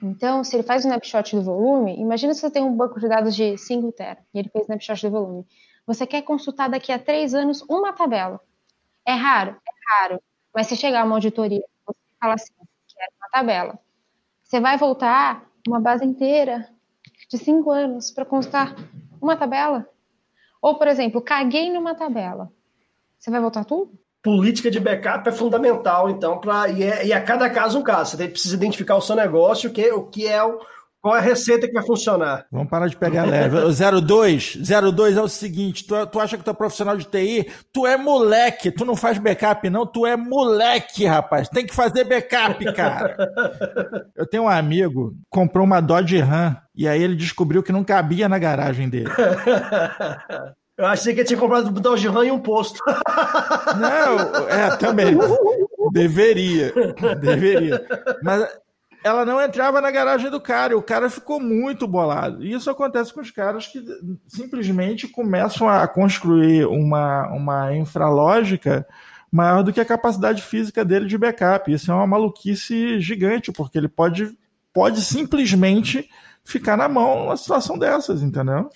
[0.01, 3.07] Então, se ele faz um snapshot do volume, imagina se você tem um banco de
[3.07, 5.45] dados de 5 tera e ele fez snapshot do volume.
[5.85, 8.39] Você quer consultar daqui a três anos uma tabela.
[9.05, 9.51] É raro?
[9.51, 10.21] É raro.
[10.53, 12.53] Mas se chegar uma auditoria, você fala assim,
[12.87, 13.79] quero uma tabela.
[14.43, 16.69] Você vai voltar uma base inteira
[17.29, 18.75] de cinco anos para consultar
[19.21, 19.87] uma tabela?
[20.61, 22.51] Ou, por exemplo, caguei numa tabela.
[23.19, 23.97] Você vai voltar tudo?
[24.25, 28.17] Política de backup é fundamental, então, para e, é, e a cada caso um caso.
[28.17, 30.59] Você precisa identificar o seu negócio, que, o que é o.
[30.99, 32.47] Qual é a receita que vai funcionar?
[32.51, 33.55] Vamos parar de pegar leve.
[34.01, 34.57] 02,
[34.91, 37.47] 02 é o seguinte: tu, tu acha que tu é profissional de TI?
[37.71, 41.47] Tu é moleque, tu não faz backup, não, tu é moleque, rapaz.
[41.47, 43.15] Tem que fazer backup, cara.
[44.15, 48.27] Eu tenho um amigo, comprou uma Dodge Ram, e aí ele descobriu que não cabia
[48.27, 49.11] na garagem dele.
[50.77, 52.81] Eu achei que tinha comprado o Dodge Ram e um posto.
[53.79, 55.17] Não, é, também.
[55.91, 56.73] Deveria.
[57.19, 57.85] Deveria.
[58.21, 58.45] Mas
[59.05, 62.43] ela não entrava na garagem do cara e o cara ficou muito bolado.
[62.43, 63.85] E isso acontece com os caras que
[64.27, 68.85] simplesmente começam a construir uma, uma infralógica
[69.31, 71.71] maior do que a capacidade física dele de backup.
[71.71, 74.35] Isso é uma maluquice gigante, porque ele pode,
[74.73, 76.09] pode simplesmente
[76.43, 78.69] ficar na mão numa situação dessas, entendeu?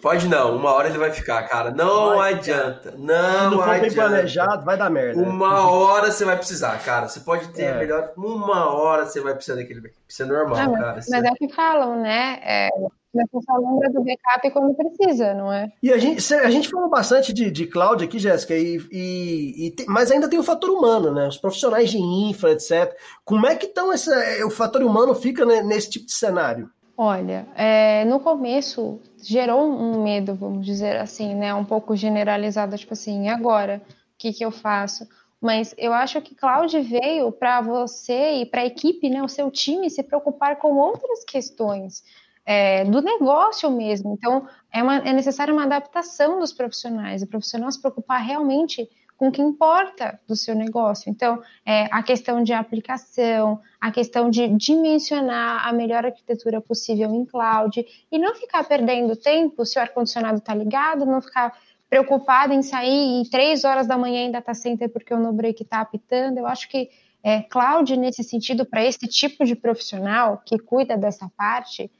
[0.00, 1.70] Pode não, uma hora ele vai ficar, cara.
[1.70, 2.94] Não vai, adianta.
[2.96, 3.80] Não, não for adianta.
[3.80, 5.20] bem planejado, vai dar merda.
[5.20, 7.08] Uma hora você vai precisar, cara.
[7.08, 7.78] Você pode ter é.
[7.78, 8.12] melhor.
[8.16, 10.00] Uma hora você vai precisar daquele backup.
[10.08, 10.94] Isso é normal, não, cara.
[10.94, 12.40] Mas, mas é o que falam, né?
[12.42, 12.68] É,
[13.12, 15.70] você só lembra do backup quando precisa, não é?
[15.82, 19.70] E a gente, a gente falou bastante de, de cloud aqui, Jéssica, e, e, e
[19.72, 21.26] tem, mas ainda tem o fator humano, né?
[21.26, 22.96] Os profissionais de infra, etc.
[23.24, 24.10] Como é que estão esse,
[24.44, 26.70] o fator humano fica nesse tipo de cenário?
[26.96, 31.54] Olha, é, no começo gerou um medo, vamos dizer assim, né?
[31.54, 35.08] Um pouco generalizado, tipo assim, agora, o que, que eu faço?
[35.40, 39.50] Mas eu acho que Cloud veio para você e para a equipe, né, o seu
[39.50, 42.04] time, se preocupar com outras questões
[42.44, 44.12] é, do negócio mesmo.
[44.12, 48.88] Então, é, é necessária uma adaptação dos profissionais, o profissional se preocupar realmente
[49.20, 51.10] com o que importa do seu negócio.
[51.10, 57.26] Então, é, a questão de aplicação, a questão de dimensionar a melhor arquitetura possível em
[57.26, 61.52] cloud e não ficar perdendo tempo se o ar-condicionado está ligado, não ficar
[61.90, 65.64] preocupado em sair e três horas da manhã em data center porque o no break
[65.64, 66.38] está apitando.
[66.38, 66.88] Eu acho que
[67.22, 71.90] é, cloud, nesse sentido, para esse tipo de profissional que cuida dessa parte,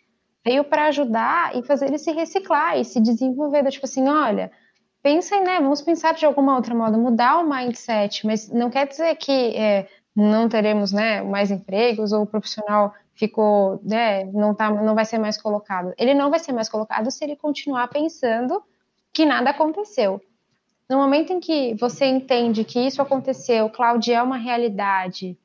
[0.42, 3.70] veio para ajudar e fazer ele se reciclar e se desenvolver.
[3.70, 4.50] Tipo assim, olha,
[5.02, 5.60] pensem, né?
[5.60, 9.88] Vamos pensar de alguma outra moda, mudar o mindset, mas não quer dizer que é,
[10.14, 15.18] não teremos né, mais empregos ou o profissional ficou, né, não, tá, não vai ser
[15.18, 15.92] mais colocado.
[15.98, 18.62] Ele não vai ser mais colocado se ele continuar pensando
[19.12, 20.20] que nada aconteceu.
[20.88, 25.38] No momento em que você entende que isso aconteceu, Cláudia é uma realidade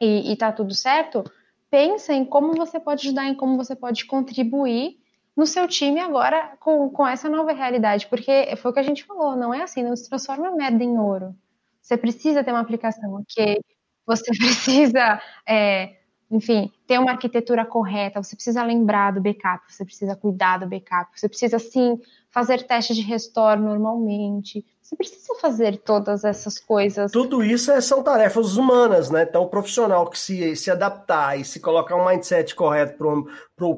[0.00, 1.22] e está tudo certo,
[1.70, 4.98] pensa em como você pode ajudar, em como você pode contribuir
[5.36, 9.04] no seu time agora com, com essa nova realidade, porque foi o que a gente
[9.04, 11.34] falou, não é assim, não se transforma merda em ouro.
[11.80, 13.60] Você precisa ter uma aplicação, ok?
[14.06, 15.96] Você precisa, é,
[16.32, 21.10] enfim, ter uma arquitetura correta, você precisa lembrar do backup, você precisa cuidar do backup,
[21.14, 27.12] você precisa, sim, fazer testes de restore normalmente, você precisa fazer todas essas coisas.
[27.12, 29.24] Tudo isso é, são tarefas humanas, né?
[29.28, 32.96] Então, o profissional que se, se adaptar e se colocar um mindset correto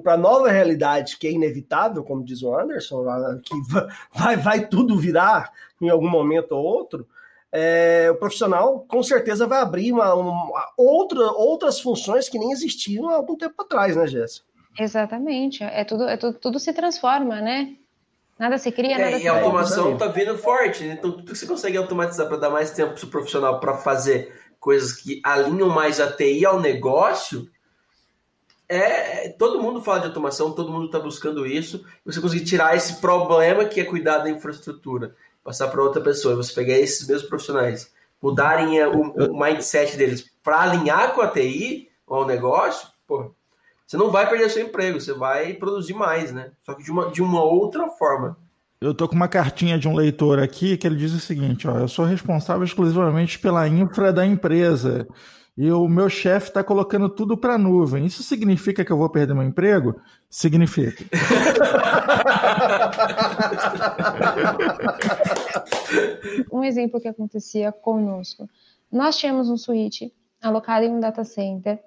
[0.03, 3.05] para a nova realidade, que é inevitável, como diz o Anderson,
[3.45, 3.55] que
[4.15, 5.51] vai, vai tudo virar
[5.81, 7.05] em algum momento ou outro,
[7.57, 13.09] é, o profissional com certeza vai abrir uma, uma, outra, outras funções que nem existiam
[13.09, 14.45] há algum tempo atrás, né, Jéssica?
[14.77, 15.63] Exatamente.
[15.63, 17.77] É tudo, é tudo, tudo se transforma, né?
[18.37, 20.95] Nada se cria, é, nada se E a automação está vindo forte, né?
[20.99, 24.35] então tudo que você consegue automatizar para dar mais tempo para o profissional para fazer
[24.59, 27.49] coisas que alinham mais a TI ao negócio,
[28.69, 31.85] é todo mundo fala de automação, todo mundo está buscando isso.
[32.05, 35.15] Você conseguir tirar esse problema que é cuidar da infraestrutura,
[35.45, 40.31] passar para outra pessoa, e você pegar esses mesmos profissionais, mudarem o, o mindset deles
[40.43, 42.89] para alinhar com a TI ou ao negócio,
[43.87, 46.53] você não vai perder seu emprego, você vai produzir mais, né?
[46.63, 48.37] Só que de uma, de uma outra forma.
[48.81, 51.79] Eu tô com uma cartinha de um leitor aqui que ele diz o seguinte: ó,
[51.79, 55.07] eu sou responsável exclusivamente pela infra da empresa
[55.57, 58.05] e o meu chefe está colocando tudo para nuvem.
[58.05, 59.95] Isso significa que eu vou perder meu emprego?
[60.29, 61.05] Significa.
[66.51, 68.49] um exemplo que acontecia conosco:
[68.91, 71.81] nós tínhamos um suíte alocado em um data center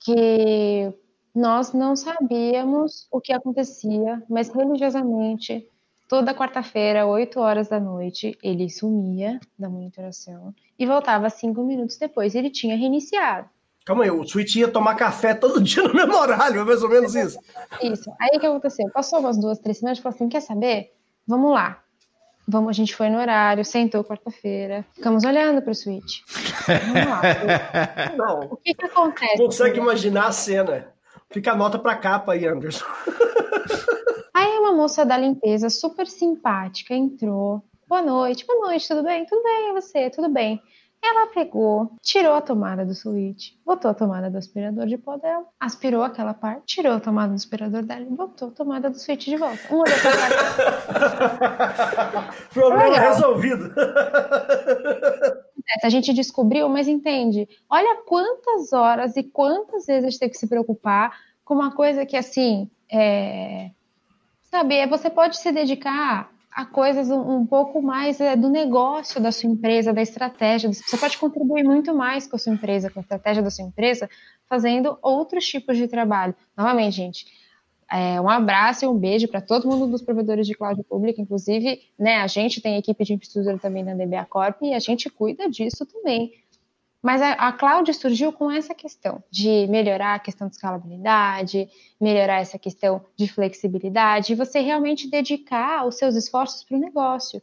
[0.00, 0.92] que
[1.34, 5.68] nós não sabíamos o que acontecia, mas religiosamente,
[6.08, 12.34] toda quarta-feira, 8 horas da noite, ele sumia da monitoração e voltava cinco minutos depois.
[12.34, 13.48] Ele tinha reiniciado.
[13.84, 16.88] Calma aí, o Switch ia tomar café todo dia no mesmo horário, é mais ou
[16.88, 17.38] menos isso.
[17.82, 18.10] Isso.
[18.18, 18.88] Aí o que aconteceu?
[18.90, 20.92] Passou umas duas, três semanas falou assim: quer saber?
[21.26, 21.80] Vamos lá.
[22.46, 26.20] Vamos, a gente foi no horário, sentou quarta-feira, ficamos olhando para o Switch.
[26.66, 27.22] Vamos lá.
[28.16, 28.40] Não.
[28.52, 29.36] O que, que acontece?
[29.38, 30.88] Consegue imaginar a cena?
[31.30, 32.84] Fica a nota para capa aí, Anderson.
[34.34, 37.62] Aí uma moça da limpeza, super simpática, entrou.
[37.94, 39.24] Boa noite, boa noite, tudo bem?
[39.24, 40.10] Tudo bem, e você?
[40.10, 40.60] Tudo bem.
[41.00, 45.46] Ela pegou, tirou a tomada do switch, botou a tomada do aspirador de pó dela,
[45.60, 49.26] aspirou aquela parte, tirou a tomada do aspirador dela e botou a tomada do switch
[49.26, 49.60] de volta.
[49.70, 50.10] Um olhou pra
[52.52, 53.12] Problema Legal.
[53.12, 53.72] resolvido.
[55.84, 60.36] A gente descobriu, mas entende, olha quantas horas e quantas vezes a gente tem que
[60.36, 63.70] se preocupar com uma coisa que, assim, é...
[64.50, 69.32] sabe, você pode se dedicar a coisas um, um pouco mais é, do negócio da
[69.32, 70.72] sua empresa, da estratégia.
[70.72, 74.08] Você pode contribuir muito mais com a sua empresa, com a estratégia da sua empresa,
[74.48, 76.34] fazendo outros tipos de trabalho.
[76.56, 77.26] Novamente, gente,
[77.90, 81.80] é, um abraço e um beijo para todo mundo dos provedores de cloud pública, inclusive,
[81.98, 85.50] né, a gente tem equipe de infraestrutura também na DBA Corp e a gente cuida
[85.50, 86.32] disso também.
[87.04, 91.68] Mas a, a cloud surgiu com essa questão de melhorar a questão de escalabilidade,
[92.00, 97.42] melhorar essa questão de flexibilidade, e você realmente dedicar os seus esforços para o negócio.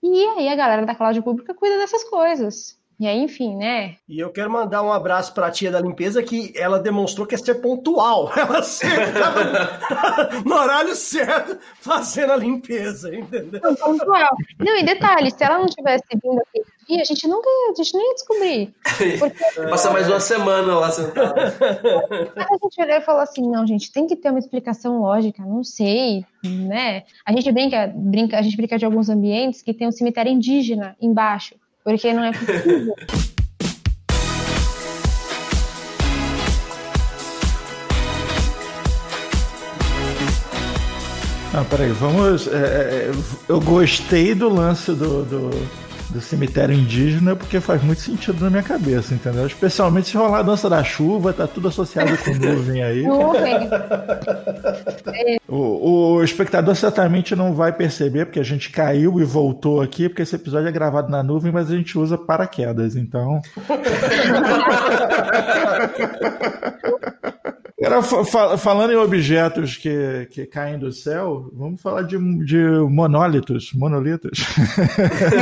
[0.00, 2.79] E aí a galera da cloud pública cuida dessas coisas.
[3.00, 3.96] E aí, enfim, né?
[4.06, 7.34] E eu quero mandar um abraço para a tia da limpeza que ela demonstrou que
[7.34, 8.30] é ser pontual.
[8.36, 13.58] Ela sempre estava no horário certo fazendo a limpeza, entendeu?
[13.62, 14.36] Não, pontual.
[14.58, 16.62] Não, e detalhe, se ela não tivesse vindo aqui
[17.00, 18.74] a gente nunca, a gente nem ia descobrir.
[19.18, 19.60] Porque...
[19.70, 21.38] Passa mais uma semana lá sentado.
[21.38, 25.62] a gente olhou e falou assim, não, gente, tem que ter uma explicação lógica, não
[25.62, 27.04] sei, né?
[27.24, 30.96] A gente brinca, brinca, a gente brinca de alguns ambientes que tem um cemitério indígena
[31.00, 32.94] embaixo, porque não é possível.
[41.52, 42.46] Não, peraí, vamos.
[42.46, 43.10] É, é,
[43.48, 45.50] eu gostei do lance do, do,
[46.12, 49.46] do, cemitério indígena porque faz muito sentido na minha cabeça, entendeu?
[49.46, 53.02] Especialmente se rolar a dança da chuva, tá tudo associado com nuvem aí.
[53.02, 53.68] Nuvem.
[55.48, 60.22] o, o espectador certamente não vai perceber, porque a gente caiu e voltou aqui, porque
[60.22, 63.40] esse episódio é gravado na nuvem, mas a gente usa paraquedas, então.
[67.80, 72.58] Era, falando em objetos que, que caem do céu, vamos falar de, de
[72.90, 74.38] monólitos, monolitos.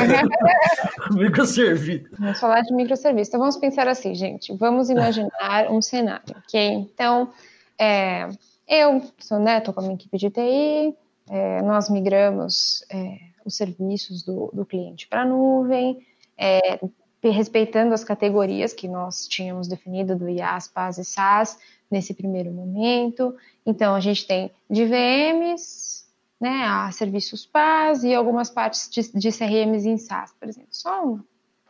[1.11, 2.09] microserviço.
[2.16, 3.30] Vamos falar de microserviço.
[3.30, 4.55] Então vamos pensar assim, gente.
[4.57, 6.74] Vamos imaginar um cenário, ok?
[6.74, 7.32] Então,
[7.76, 8.28] é,
[8.68, 10.95] eu sou, né, com a minha equipe de TI,
[11.28, 15.99] é, nós migramos é, os serviços do, do cliente para a nuvem,
[16.36, 16.78] é,
[17.20, 21.59] respeitando as categorias que nós tínhamos definido do IaaS, PaaS e SaaS,
[21.91, 23.34] nesse primeiro momento.
[23.64, 26.05] Então, a gente tem de VMs,
[26.41, 30.68] né, a serviços PaaS e algumas partes de, de CRMs em SaaS, por exemplo.
[30.70, 31.20] Só, um,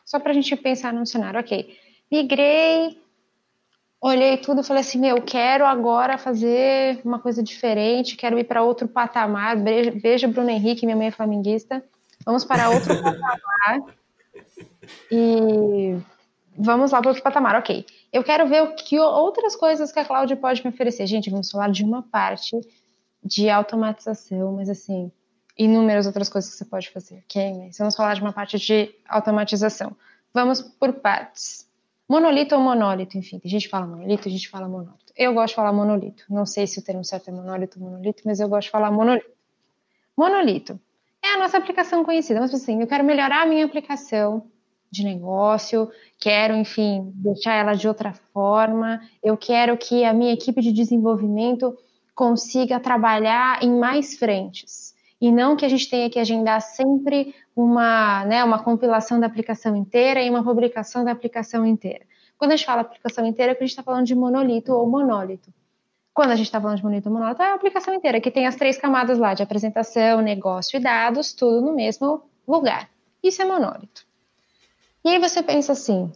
[0.05, 1.77] só para a gente pensar num cenário, ok,
[2.11, 3.01] migrei,
[4.01, 8.87] olhei tudo falei assim, meu, quero agora fazer uma coisa diferente, quero ir para outro
[8.87, 11.83] patamar, veja Bruno Henrique, minha mãe é flamenguista,
[12.25, 13.95] vamos para outro patamar.
[15.11, 15.97] E
[16.59, 17.87] vamos lá para outro patamar, ok.
[18.13, 21.07] Eu quero ver o que outras coisas que a cloud pode me oferecer.
[21.07, 22.59] Gente, vamos falar de uma parte
[23.23, 25.13] de automatização, mas assim,
[25.57, 27.55] inúmeras outras coisas que você pode fazer, ok?
[27.55, 29.97] Mas vamos falar de uma parte de automatização.
[30.35, 31.69] Vamos por partes.
[32.09, 35.13] Monolito ou monólito, enfim, a gente fala monolito, a gente fala monólito.
[35.15, 36.25] Eu gosto de falar monolito.
[36.29, 38.91] Não sei se o termo certo é monólito ou monolito, mas eu gosto de falar
[38.91, 39.29] monolito.
[40.17, 40.81] Monolito
[41.23, 42.41] é a nossa aplicação conhecida.
[42.41, 44.47] Mas assim, eu quero melhorar a minha aplicação,
[44.91, 50.61] de negócio, quero, enfim, deixar ela de outra forma, eu quero que a minha equipe
[50.61, 51.77] de desenvolvimento
[52.15, 54.95] consiga trabalhar em mais frentes.
[55.21, 59.77] E não que a gente tenha que agendar sempre uma, né, uma compilação da aplicação
[59.77, 62.05] inteira e uma publicação da aplicação inteira.
[62.37, 64.89] Quando a gente fala aplicação inteira, é que a gente está falando de monolito ou
[64.89, 65.53] monólito.
[66.15, 68.47] Quando a gente está falando de monolito ou monólito, é a aplicação inteira, que tem
[68.47, 72.89] as três camadas lá de apresentação, negócio e dados, tudo no mesmo lugar.
[73.23, 74.08] Isso é monólito.
[75.05, 76.13] E aí você pensa assim: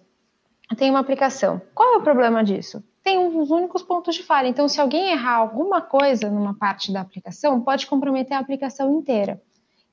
[0.76, 1.60] tem uma aplicação.
[1.74, 2.82] Qual é o problema disso?
[3.02, 4.48] Tem uns únicos pontos de falha.
[4.48, 9.42] Então, se alguém errar alguma coisa numa parte da aplicação, pode comprometer a aplicação inteira.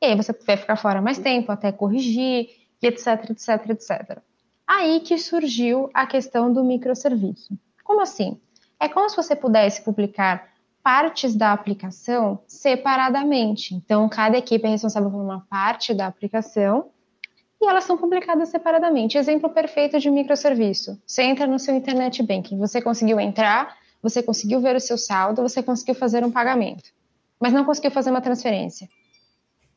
[0.02, 2.50] E aí você vai ficar fora mais tempo até corrigir,
[2.82, 4.20] etc, etc, etc.
[4.66, 7.58] Aí que surgiu a questão do microserviço.
[7.84, 8.40] Como assim?
[8.80, 10.48] É como se você pudesse publicar
[10.84, 13.76] partes da aplicação separadamente.
[13.76, 16.92] Então, cada equipe é responsável por uma parte da aplicação
[17.62, 19.18] e elas são publicadas separadamente.
[19.18, 21.02] Exemplo perfeito de microserviço.
[21.06, 25.42] Você entra no seu internet banking, você conseguiu entrar, você conseguiu ver o seu saldo,
[25.42, 26.90] você conseguiu fazer um pagamento,
[27.40, 28.88] mas não conseguiu fazer uma transferência.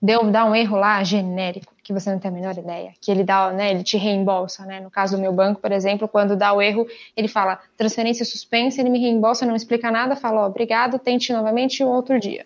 [0.00, 3.22] Deu dá um erro lá genérico, que você não tem a menor ideia, que ele
[3.22, 4.80] dá, né, ele te reembolsa, né?
[4.80, 6.84] No caso do meu banco, por exemplo, quando dá o erro,
[7.16, 11.88] ele fala transferência suspensa, ele me reembolsa, não explica nada, fala, obrigado, tente novamente um
[11.88, 12.44] outro dia.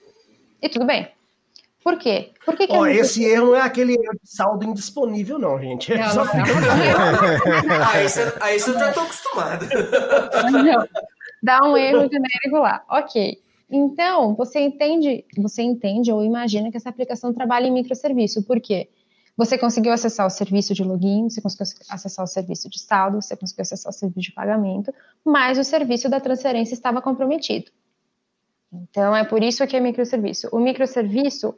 [0.61, 1.09] E tudo bem.
[1.87, 2.32] Por quê?
[2.45, 5.57] Por que, que Ó, é esse erro não é aquele erro de saldo indisponível, não,
[5.57, 5.93] gente.
[5.93, 6.24] É não, só...
[6.24, 7.89] não, não.
[7.89, 9.66] aí, você, aí você já estou acostumado.
[10.51, 10.89] Não.
[11.41, 12.84] Dá um erro genérico lá.
[12.91, 13.41] Ok.
[13.70, 18.43] Então, você entende, você entende ou imagina que essa aplicação trabalha em microserviço.
[18.43, 18.89] Por quê?
[19.37, 23.37] Você conseguiu acessar o serviço de login, você conseguiu acessar o serviço de saldo, você
[23.37, 24.93] conseguiu acessar o serviço de pagamento,
[25.24, 27.70] mas o serviço da transferência estava comprometido.
[28.72, 30.49] Então, é por isso que é microserviço.
[30.51, 31.55] O microserviço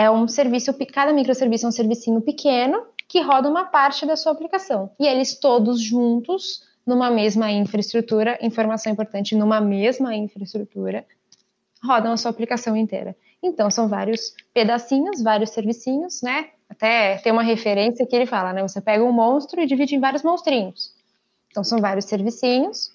[0.00, 4.32] é um serviço, cada microserviço é um servicinho pequeno que roda uma parte da sua
[4.32, 4.90] aplicação.
[4.98, 11.04] E eles todos juntos, numa mesma infraestrutura, informação importante, numa mesma infraestrutura,
[11.84, 13.14] rodam a sua aplicação inteira.
[13.42, 16.48] Então, são vários pedacinhos, vários servicinhos, né?
[16.68, 18.62] Até tem uma referência que ele fala, né?
[18.62, 20.94] Você pega um monstro e divide em vários monstrinhos.
[21.50, 22.90] Então, são vários servicinhos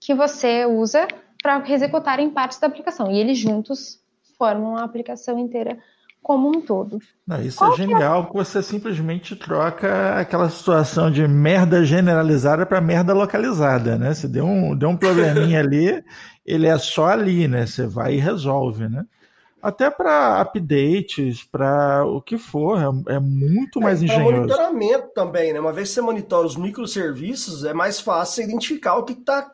[0.00, 1.06] que você usa
[1.40, 3.08] para executar em partes da aplicação.
[3.08, 4.01] E eles juntos
[4.42, 5.78] formam a aplicação inteira
[6.20, 6.98] como um todo.
[7.24, 12.80] Não, isso Qual é genial, que você simplesmente troca aquela situação de merda generalizada para
[12.80, 14.12] merda localizada, né?
[14.12, 16.02] Você deu um, deu um probleminha ali,
[16.44, 17.66] ele é só ali, né?
[17.66, 19.04] Você vai e resolve, né?
[19.62, 24.32] até para updates, para o que for, é, é muito mais é, engenhoso.
[24.38, 25.60] monitoramento também, né?
[25.60, 29.48] Uma vez que você monitora os microserviços, é mais fácil identificar o que está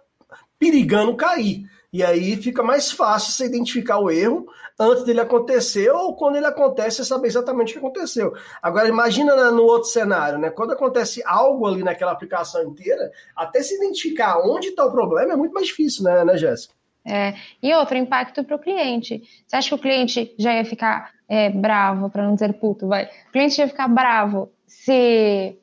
[0.59, 1.66] perigando cair.
[1.93, 4.47] E aí fica mais fácil você identificar o erro
[4.78, 8.34] antes dele acontecer ou quando ele acontece, você saber exatamente o que aconteceu.
[8.62, 10.51] Agora, imagina no outro cenário, né?
[10.51, 15.36] Quando acontece algo ali naquela aplicação inteira, até se identificar onde está o problema é
[15.36, 16.74] muito mais difícil, né, né Jéssica?
[17.07, 19.22] É, e outro impacto para o cliente.
[19.47, 23.09] Você acha que o cliente já ia ficar é, bravo, para não dizer puto, vai?
[23.28, 25.59] O cliente ia ficar bravo se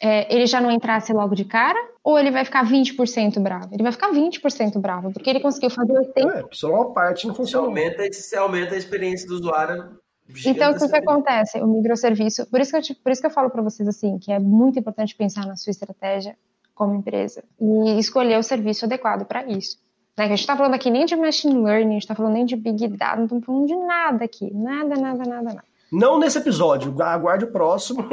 [0.00, 1.78] é, ele já não entrasse logo de cara?
[2.02, 3.68] Ou ele vai ficar 20% bravo?
[3.72, 6.16] Ele vai ficar 20% bravo, porque ele conseguiu fazer 80%.
[6.16, 7.66] É, só uma parte não funciona.
[7.66, 9.98] Você aumenta, você aumenta a experiência do usuário.
[10.46, 11.58] Então, o que, que acontece?
[11.58, 14.30] O microserviço, por isso que eu, por isso que eu falo para vocês assim, que
[14.30, 16.36] é muito importante pensar na sua estratégia
[16.74, 19.78] como empresa e escolher o serviço adequado para isso.
[20.16, 20.24] Né?
[20.24, 22.56] A gente está falando aqui nem de machine learning, a gente está falando nem de
[22.56, 25.64] big data, não estamos falando de nada aqui, nada, nada, nada, nada.
[25.90, 28.06] Não nesse episódio, aguarde o próximo.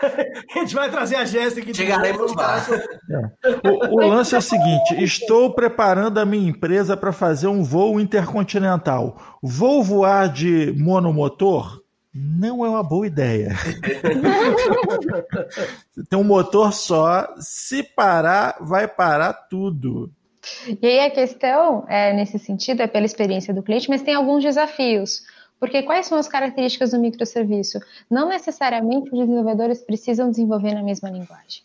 [0.00, 1.74] a gente vai trazer a Jéssica aqui.
[1.74, 2.64] Chegaremos lá.
[3.10, 3.68] É.
[3.68, 7.98] O, o lance é o seguinte: estou preparando a minha empresa para fazer um voo
[7.98, 9.16] intercontinental.
[9.42, 11.80] Vou voar de monomotor?
[12.12, 13.54] Não é uma boa ideia.
[16.08, 20.10] Tem um motor só, se parar, vai parar tudo.
[20.66, 24.42] E aí a questão, é, nesse sentido, é pela experiência do cliente, mas tem alguns
[24.42, 25.22] desafios.
[25.60, 27.78] Porque quais são as características do microserviço?
[28.10, 31.62] Não necessariamente os desenvolvedores precisam desenvolver na mesma linguagem.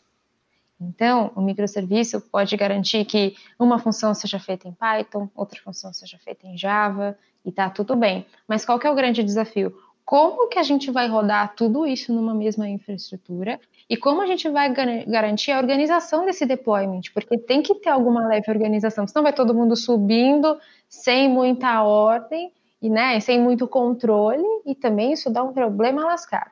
[0.79, 6.17] Então, o microserviço pode garantir que uma função seja feita em Python, outra função seja
[6.17, 8.25] feita em Java, e tá tudo bem.
[8.45, 9.73] Mas qual que é o grande desafio?
[10.03, 14.47] Como que a gente vai rodar tudo isso numa mesma infraestrutura e como a gente
[14.49, 14.71] vai
[15.07, 17.01] garantir a organização desse deployment?
[17.13, 22.51] Porque tem que ter alguma leve organização, senão vai todo mundo subindo sem muita ordem
[22.85, 26.51] e né, sem muito controle, e também isso dá um problema lascado.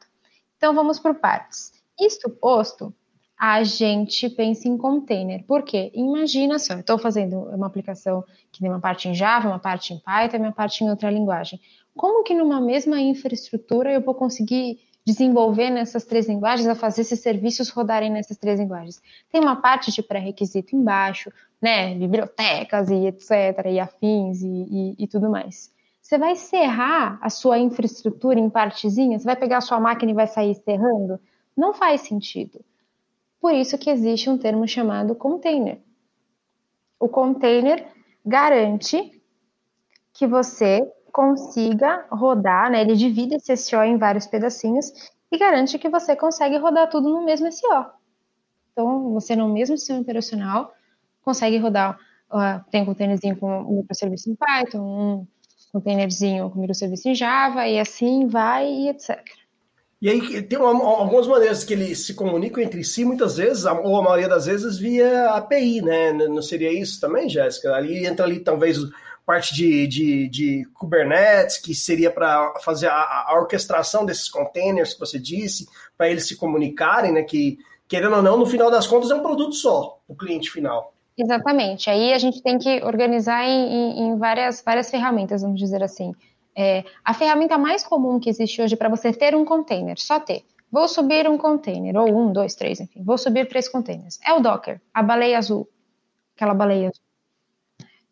[0.57, 1.71] Então vamos por partes.
[1.99, 2.91] Isto posto,
[3.37, 5.43] a gente pensa em container.
[5.45, 5.91] Por quê?
[5.93, 9.93] Imagina só, eu estou fazendo uma aplicação que tem uma parte em Java, uma parte
[9.93, 11.59] em Python, uma parte em outra linguagem.
[11.95, 17.19] Como que numa mesma infraestrutura eu vou conseguir desenvolver nessas três linguagens, a fazer esses
[17.19, 18.99] serviços rodarem nessas três linguagens?
[19.31, 21.31] Tem uma parte de pré-requisito embaixo,
[21.61, 25.72] né, bibliotecas e etc, e afins e, e, e tudo mais.
[26.13, 29.23] Você vai serrar a sua infraestrutura em partezinhas?
[29.23, 31.19] Você vai pegar a sua máquina e vai sair serrando?
[31.57, 32.63] Não faz sentido.
[33.41, 35.81] Por isso que existe um termo chamado container.
[36.99, 37.87] O container
[38.23, 39.23] garante
[40.13, 42.81] que você consiga rodar, né?
[42.81, 44.93] Ele divide esse SO em vários pedacinhos
[45.31, 47.87] e garante que você consegue rodar tudo no mesmo SO.
[48.71, 50.75] Então, você no mesmo sistema operacional
[51.23, 51.97] consegue rodar,
[52.29, 55.27] uh, tem um containerzinho com um microserviço em Python, um
[55.73, 59.19] containerzinho com microserviço em Java, e assim vai e etc.
[59.99, 63.97] E aí tem uma, algumas maneiras que eles se comunicam entre si, muitas vezes, ou
[63.97, 66.11] a maioria das vezes, via API, né?
[66.13, 67.73] Não seria isso também, Jéssica?
[67.73, 68.77] Ali entra ali talvez
[69.25, 74.99] parte de, de, de Kubernetes, que seria para fazer a, a, orquestração desses containers que
[74.99, 75.65] você disse,
[75.97, 77.23] para eles se comunicarem, né?
[77.23, 77.57] Que,
[77.87, 80.92] querendo ou não, no final das contas é um produto só, o cliente final.
[81.17, 81.89] Exatamente.
[81.89, 86.13] Aí a gente tem que organizar em, em várias, várias ferramentas, vamos dizer assim.
[86.55, 90.43] É, a ferramenta mais comum que existe hoje para você ter um container, só ter.
[90.71, 93.03] Vou subir um container, ou um, dois, três, enfim.
[93.03, 94.19] Vou subir três containers.
[94.25, 95.67] É o Docker, a baleia azul.
[96.35, 97.03] Aquela baleia azul.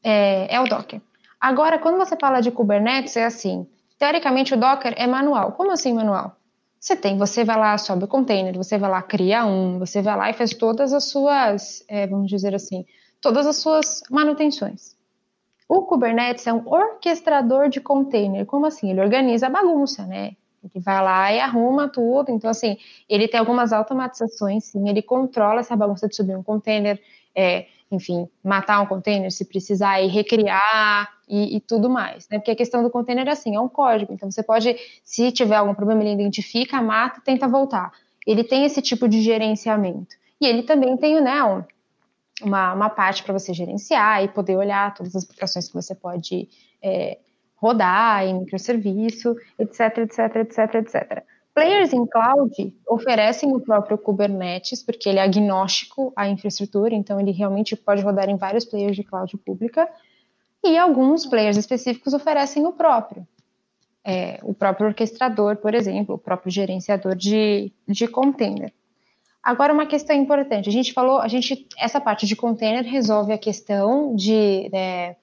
[0.03, 1.01] É, é o Docker.
[1.39, 3.67] Agora, quando você fala de Kubernetes, é assim.
[3.97, 5.53] Teoricamente, o Docker é manual.
[5.53, 6.35] Como assim manual?
[6.81, 10.17] Você tem, você vai lá, sobe o container, você vai lá, cria um, você vai
[10.17, 12.83] lá e faz todas as suas, é, vamos dizer assim,
[13.21, 14.95] todas as suas manutenções.
[15.69, 18.47] O Kubernetes é um orquestrador de container.
[18.47, 18.89] Como assim?
[18.89, 20.35] Ele organiza a bagunça, né?
[20.63, 22.31] Ele vai lá e arruma tudo.
[22.31, 22.75] Então, assim,
[23.07, 24.89] ele tem algumas automatizações, sim.
[24.89, 26.99] Ele controla essa bagunça de subir um container,
[27.35, 32.37] é, enfim, matar um container se precisar e recriar e, e, tudo mais, né?
[32.37, 35.55] Porque a questão do container é assim, é um código, então você pode, se tiver
[35.55, 37.91] algum problema, ele identifica, mata, tenta voltar.
[38.25, 40.15] Ele tem esse tipo de gerenciamento.
[40.39, 41.63] E ele também tem, né, um,
[42.41, 46.49] uma, uma parte para você gerenciar e poder olhar todas as aplicações que você pode
[46.81, 47.17] é,
[47.55, 51.23] rodar em microserviço, etc, etc, etc, etc.
[51.53, 57.31] Players em cloud oferecem o próprio Kubernetes, porque ele é agnóstico à infraestrutura, então ele
[57.31, 59.89] realmente pode rodar em vários players de cloud pública,
[60.63, 63.27] e alguns players específicos oferecem o próprio.
[64.03, 68.71] É, o próprio orquestrador, por exemplo, o próprio gerenciador de, de container.
[69.43, 70.69] Agora, uma questão importante.
[70.69, 75.15] A gente falou, a gente, essa parte de container resolve a questão de, é,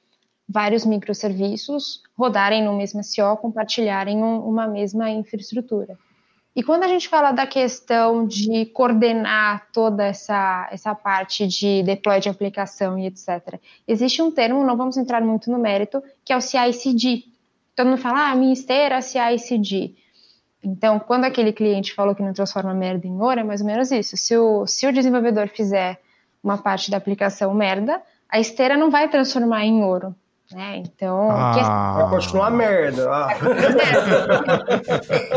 [0.48, 5.96] vários microserviços rodarem no mesmo SO, compartilharem um, uma mesma infraestrutura.
[6.58, 12.18] E quando a gente fala da questão de coordenar toda essa, essa parte de deploy
[12.18, 16.36] de aplicação e etc., existe um termo, não vamos entrar muito no mérito, que é
[16.36, 17.26] o CI/CD.
[17.76, 19.94] Todo mundo fala, ah, minha esteira é CI/CD.
[20.60, 23.92] Então, quando aquele cliente falou que não transforma merda em ouro, é mais ou menos
[23.92, 24.16] isso.
[24.16, 26.00] Se o, se o desenvolvedor fizer
[26.42, 30.12] uma parte da aplicação merda, a esteira não vai transformar em ouro.
[30.52, 30.78] Né?
[30.78, 31.92] Então, ah.
[31.94, 33.10] vai continuar merda.
[33.12, 33.28] Ah.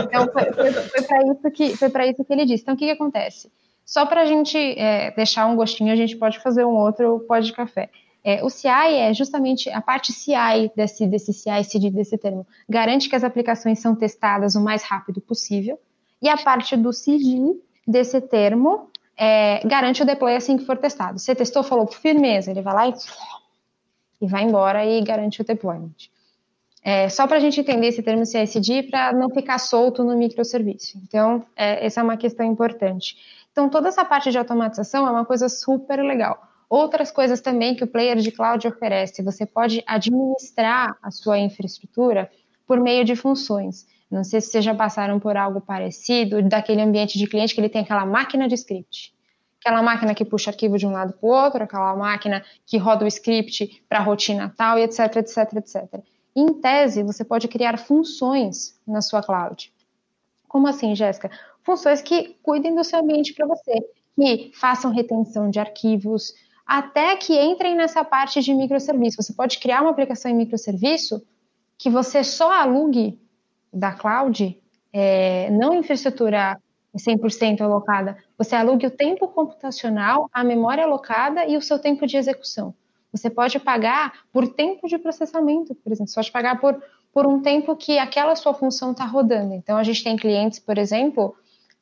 [0.03, 2.63] então, foi, foi, foi para isso, que, foi isso que ele disse.
[2.63, 3.51] Então, o que, que acontece?
[3.85, 7.39] Só para a gente é, deixar um gostinho, a gente pode fazer um outro pó
[7.39, 7.89] de café.
[8.23, 12.47] É, o CI é justamente a parte CI desse, desse CI, CD, desse termo.
[12.69, 15.77] Garante que as aplicações são testadas o mais rápido possível.
[16.21, 21.19] E a parte do CD desse termo é, garante o deploy assim que for testado.
[21.19, 22.93] Você testou, falou firmeza, ele vai lá e,
[24.21, 26.09] e vai embora e garante o deployment.
[26.83, 30.97] É, só para a gente entender esse termo CI/CD para não ficar solto no microserviço.
[31.03, 33.15] Então, é, essa é uma questão importante.
[33.51, 36.41] Então, toda essa parte de automatização é uma coisa super legal.
[36.69, 42.31] Outras coisas também que o player de cloud oferece, você pode administrar a sua infraestrutura
[42.65, 43.85] por meio de funções.
[44.09, 47.69] Não sei se vocês já passaram por algo parecido, daquele ambiente de cliente que ele
[47.69, 49.13] tem aquela máquina de script.
[49.61, 53.05] Aquela máquina que puxa arquivo de um lado para o outro, aquela máquina que roda
[53.05, 56.03] o script para a rotina tal, e etc, etc, etc.
[56.35, 59.71] Em tese, você pode criar funções na sua cloud.
[60.47, 61.29] Como assim, Jéssica?
[61.63, 63.73] Funções que cuidem do seu ambiente para você,
[64.15, 66.33] que façam retenção de arquivos,
[66.65, 69.21] até que entrem nessa parte de microserviço.
[69.21, 71.21] Você pode criar uma aplicação em microserviço
[71.77, 73.19] que você só alugue
[73.71, 74.59] da cloud,
[74.93, 76.57] é, não infraestrutura
[76.97, 82.17] 100% alocada, você alugue o tempo computacional, a memória alocada e o seu tempo de
[82.17, 82.73] execução.
[83.11, 86.09] Você pode pagar por tempo de processamento, por exemplo.
[86.09, 86.81] Você pode pagar por,
[87.13, 89.53] por um tempo que aquela sua função está rodando.
[89.53, 91.35] Então, a gente tem clientes, por exemplo,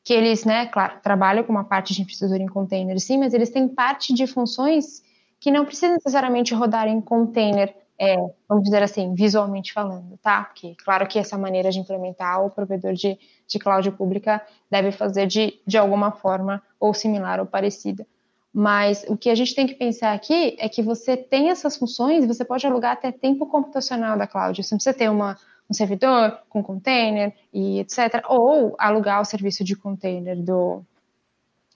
[0.03, 3.49] que eles, né, claro, trabalham com uma parte de infraestrutura em container, sim, mas eles
[3.49, 5.03] têm parte de funções
[5.39, 8.15] que não precisam necessariamente rodar em container, é,
[8.47, 10.45] vamos dizer assim, visualmente falando, tá?
[10.45, 13.19] Porque, claro que essa maneira de implementar o provedor de,
[13.49, 18.05] de cloud pública deve fazer de, de alguma forma ou similar ou parecida.
[18.53, 22.25] Mas o que a gente tem que pensar aqui é que você tem essas funções
[22.25, 24.63] você pode alugar até tempo computacional da cloud.
[24.63, 25.37] Você não precisa ter uma,
[25.69, 28.23] um servidor com container e etc.
[28.27, 30.81] Ou alugar o serviço de container do,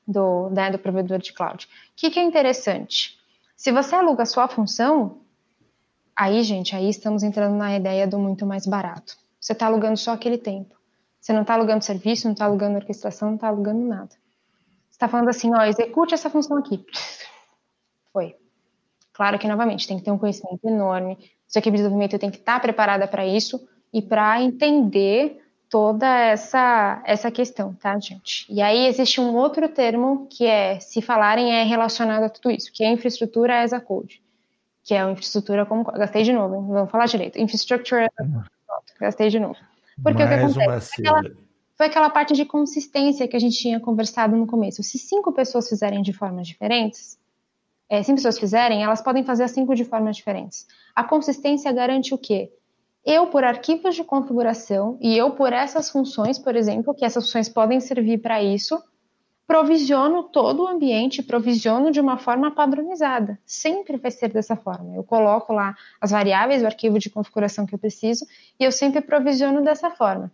[0.07, 1.65] do, né, do provedor de cloud.
[1.65, 3.19] O que, que é interessante?
[3.55, 5.19] Se você aluga a sua função,
[6.15, 9.15] aí, gente, aí estamos entrando na ideia do muito mais barato.
[9.39, 10.72] Você está alugando só aquele tempo.
[11.23, 14.09] Você não está alugando serviço, não está alugando orquestração, não está alugando nada.
[14.09, 16.85] Você está falando assim, ó, execute essa função aqui.
[18.11, 18.35] Foi.
[19.13, 21.17] Claro que, novamente, tem que ter um conhecimento enorme.
[21.47, 26.05] Sua equipe de desenvolvimento tem que estar tá preparada para isso e para entender toda
[26.05, 28.45] essa, essa questão, tá, gente?
[28.49, 32.69] E aí existe um outro termo que é, se falarem, é relacionado a tudo isso,
[32.73, 34.21] que é infraestrutura as a code,
[34.83, 35.85] que é a infraestrutura como...
[35.85, 36.67] Gastei de novo, hein?
[36.67, 37.39] vamos falar direito.
[37.39, 38.93] Infrastructure as a code.
[38.99, 39.55] Gastei de novo.
[40.01, 40.95] Porque Mais o que acontece?
[40.95, 41.35] Foi aquela,
[41.75, 44.81] foi aquela parte de consistência que a gente tinha conversado no começo.
[44.83, 47.19] Se cinco pessoas fizerem de formas diferentes,
[47.89, 50.65] é, cinco pessoas fizerem, elas podem fazer as cinco de formas diferentes.
[50.95, 52.51] A consistência garante o quê?
[53.05, 57.49] eu por arquivos de configuração e eu por essas funções, por exemplo, que essas funções
[57.49, 58.81] podem servir para isso,
[59.53, 63.37] provisiono todo o ambiente, provisiono de uma forma padronizada.
[63.45, 64.95] Sempre vai ser dessa forma.
[64.95, 68.25] Eu coloco lá as variáveis, o arquivo de configuração que eu preciso
[68.59, 70.31] e eu sempre provisiono dessa forma.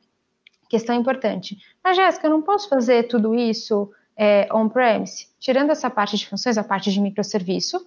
[0.70, 1.58] Questão importante.
[1.84, 5.28] Mas, Jéssica, eu não posso fazer tudo isso é, on-premise?
[5.38, 7.86] Tirando essa parte de funções, a parte de microserviço?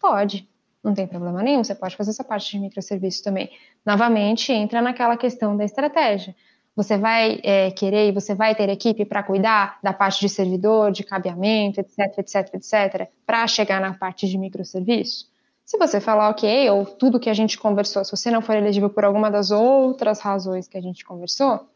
[0.00, 0.48] Pode
[0.82, 3.50] não tem problema nenhum, você pode fazer essa parte de microserviço também.
[3.86, 6.34] Novamente, entra naquela questão da estratégia.
[6.74, 10.90] Você vai é, querer e você vai ter equipe para cuidar da parte de servidor,
[10.90, 15.30] de cabeamento, etc, etc, etc, para chegar na parte de microserviço?
[15.64, 18.90] Se você falar ok, ou tudo que a gente conversou, se você não for elegível
[18.90, 21.66] por alguma das outras razões que a gente conversou,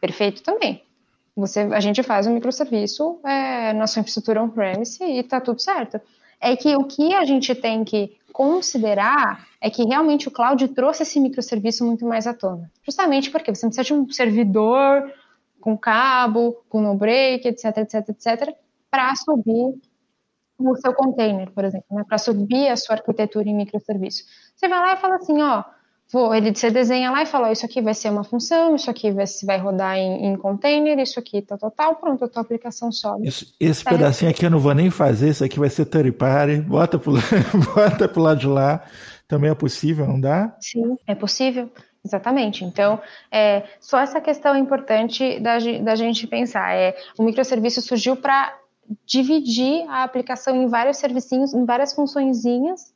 [0.00, 0.82] perfeito também.
[1.36, 6.00] Você, a gente faz um microserviço é, na sua infraestrutura on-premise e está tudo certo.
[6.40, 11.02] É que o que a gente tem que considerar é que realmente o cloud trouxe
[11.02, 12.70] esse microserviço muito mais à tona.
[12.82, 15.12] Justamente porque você precisa de um servidor
[15.60, 18.56] com cabo, com no break, etc, etc, etc,
[18.90, 19.78] para subir
[20.58, 22.04] o seu container, por exemplo, né?
[22.06, 24.24] para subir a sua arquitetura em microserviço.
[24.54, 25.64] Você vai lá e fala assim, ó,
[26.12, 29.10] vou, ele você desenha lá e fala, isso aqui vai ser uma função, isso aqui
[29.10, 32.90] vai, vai rodar em, em container, isso aqui tal, tal, tal, pronto, a tua aplicação
[32.90, 33.28] sobe.
[33.28, 36.12] Isso, esse tá pedacinho aqui eu não vou nem fazer, isso aqui vai ser third
[36.12, 37.12] party, bota pro,
[37.74, 38.82] bota pro lado de lá,
[39.28, 40.56] também é possível, não dá?
[40.60, 41.70] Sim, é possível.
[42.04, 42.64] Exatamente.
[42.64, 42.98] Então,
[43.30, 46.74] é, só essa questão importante da, da gente pensar.
[46.74, 48.56] É, o microserviço surgiu para
[49.06, 52.89] dividir a aplicação em vários servicinhos, em várias funçõezinhas,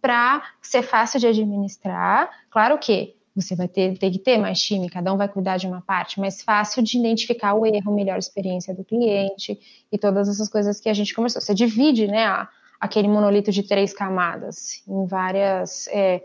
[0.00, 2.30] para ser fácil de administrar.
[2.50, 5.66] Claro que você vai ter, ter que ter mais time, cada um vai cuidar de
[5.66, 9.58] uma parte, mas fácil de identificar o erro, melhor experiência do cliente
[9.90, 11.40] e todas essas coisas que a gente conversou.
[11.40, 12.48] Você divide, né, a,
[12.80, 16.22] aquele monolito de três camadas em várias é,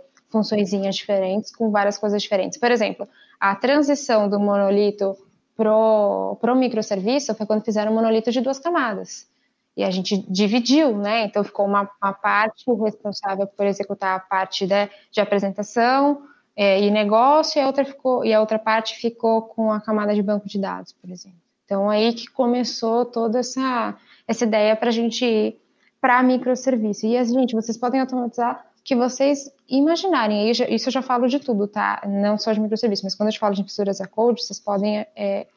[0.89, 2.57] diferentes, com várias coisas diferentes.
[2.57, 3.07] Por exemplo,
[3.39, 5.15] a transição do monolito
[5.55, 9.27] pro, pro microserviço foi quando fizeram um monolito de duas camadas.
[9.75, 11.25] E a gente dividiu, né?
[11.25, 16.21] Então ficou uma, uma parte responsável por executar a parte de, de apresentação,
[16.55, 20.13] é, e negócio, e a, outra ficou, e a outra parte ficou com a camada
[20.13, 21.39] de banco de dados, por exemplo.
[21.65, 23.97] Então, aí que começou toda essa,
[24.27, 25.59] essa ideia para a gente ir
[25.99, 27.07] para microserviço.
[27.07, 30.51] E, gente, vocês podem automatizar que vocês imaginarem.
[30.51, 32.01] Isso eu já falo de tudo, tá?
[32.05, 35.47] Não só de microserviço, mas quando eu falo de infraestruturas a code, vocês podem é,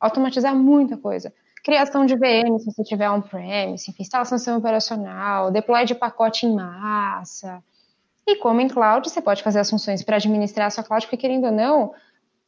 [0.00, 1.32] automatizar muita coisa.
[1.66, 6.54] Criação de VM, se você tiver on-premise, instalação do sistema operacional, deploy de pacote em
[6.54, 7.60] massa,
[8.24, 11.16] e como em cloud, você pode fazer as funções para administrar a sua cloud, porque
[11.16, 11.92] querendo ou não,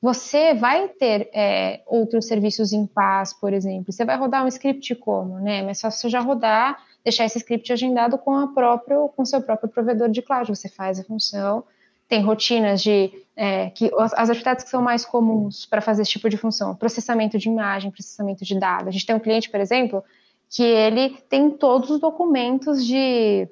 [0.00, 3.92] você vai ter é, outros serviços em paz, por exemplo.
[3.92, 5.62] Você vai rodar um script como, né?
[5.62, 9.68] Mas só você já rodar, deixar esse script agendado com a próprio, com seu próprio
[9.68, 10.48] provedor de cloud.
[10.48, 11.64] Você faz a função,
[12.08, 16.28] tem rotinas de é, que as atividades que são mais comuns para fazer esse tipo
[16.28, 18.88] de função, processamento de imagem, processamento de dados.
[18.88, 20.02] A gente tem um cliente, por exemplo,
[20.48, 23.46] que ele tem todos os documentos de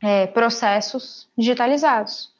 [0.00, 2.32] é, processos digitalizados.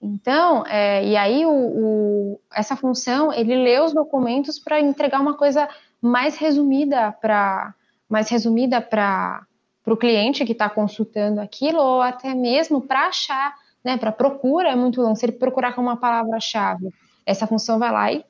[0.00, 5.34] Então, é, e aí o, o, essa função ele lê os documentos para entregar uma
[5.34, 5.68] coisa
[6.00, 7.74] mais resumida para
[8.08, 9.44] mais resumida para
[9.84, 13.96] o cliente que está consultando aquilo ou até mesmo para achar, né?
[13.96, 15.16] Para procura é muito longo.
[15.16, 16.92] Se ele procurar com uma palavra-chave,
[17.24, 18.24] essa função vai lá e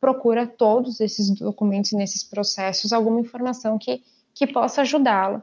[0.00, 4.02] procura todos esses documentos nesses processos alguma informação que
[4.38, 5.42] que possa ajudá-lo.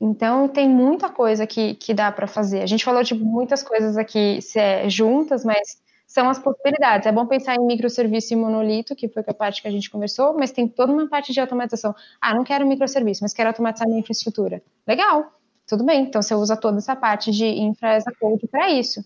[0.00, 2.62] Então, tem muita coisa que, que dá para fazer.
[2.62, 7.06] A gente falou de muitas coisas aqui é, juntas, mas são as possibilidades.
[7.06, 10.34] É bom pensar em microserviço e monolito, que foi a parte que a gente conversou,
[10.34, 11.94] mas tem toda uma parte de automatização.
[12.20, 14.62] Ah, não quero microserviço, mas quero automatizar minha infraestrutura.
[14.86, 15.32] Legal,
[15.66, 16.02] tudo bem.
[16.02, 19.04] Então, você usa toda essa parte de infra as a code para isso.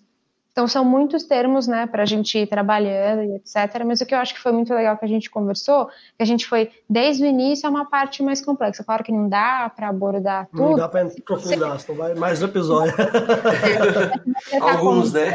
[0.56, 3.84] Então, são muitos termos, né, para a gente ir trabalhando e etc.
[3.84, 6.24] Mas o que eu acho que foi muito legal que a gente conversou, que a
[6.24, 8.82] gente foi, desde o início, a uma parte mais complexa.
[8.82, 10.70] Claro que não dá para abordar tudo.
[10.70, 12.94] Não dá para aprofundar, senão vai mais um episódio.
[14.58, 15.34] Tá Alguns, né?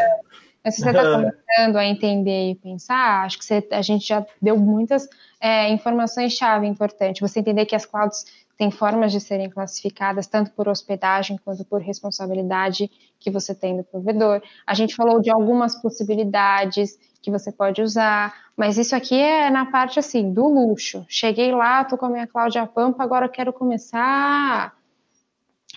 [0.64, 4.26] Mas se você está começando a entender e pensar, acho que você, a gente já
[4.41, 5.07] deu muitas
[5.39, 7.22] é, informações-chave importantes.
[7.22, 8.26] Você entender que as clouds
[8.57, 13.83] tem formas de serem classificadas tanto por hospedagem quanto por responsabilidade que você tem do
[13.83, 14.41] provedor.
[14.65, 19.65] A gente falou de algumas possibilidades que você pode usar, mas isso aqui é na
[19.65, 21.05] parte assim do luxo.
[21.07, 24.71] Cheguei lá, tô com a minha Cláudia Pampa, agora quero começar a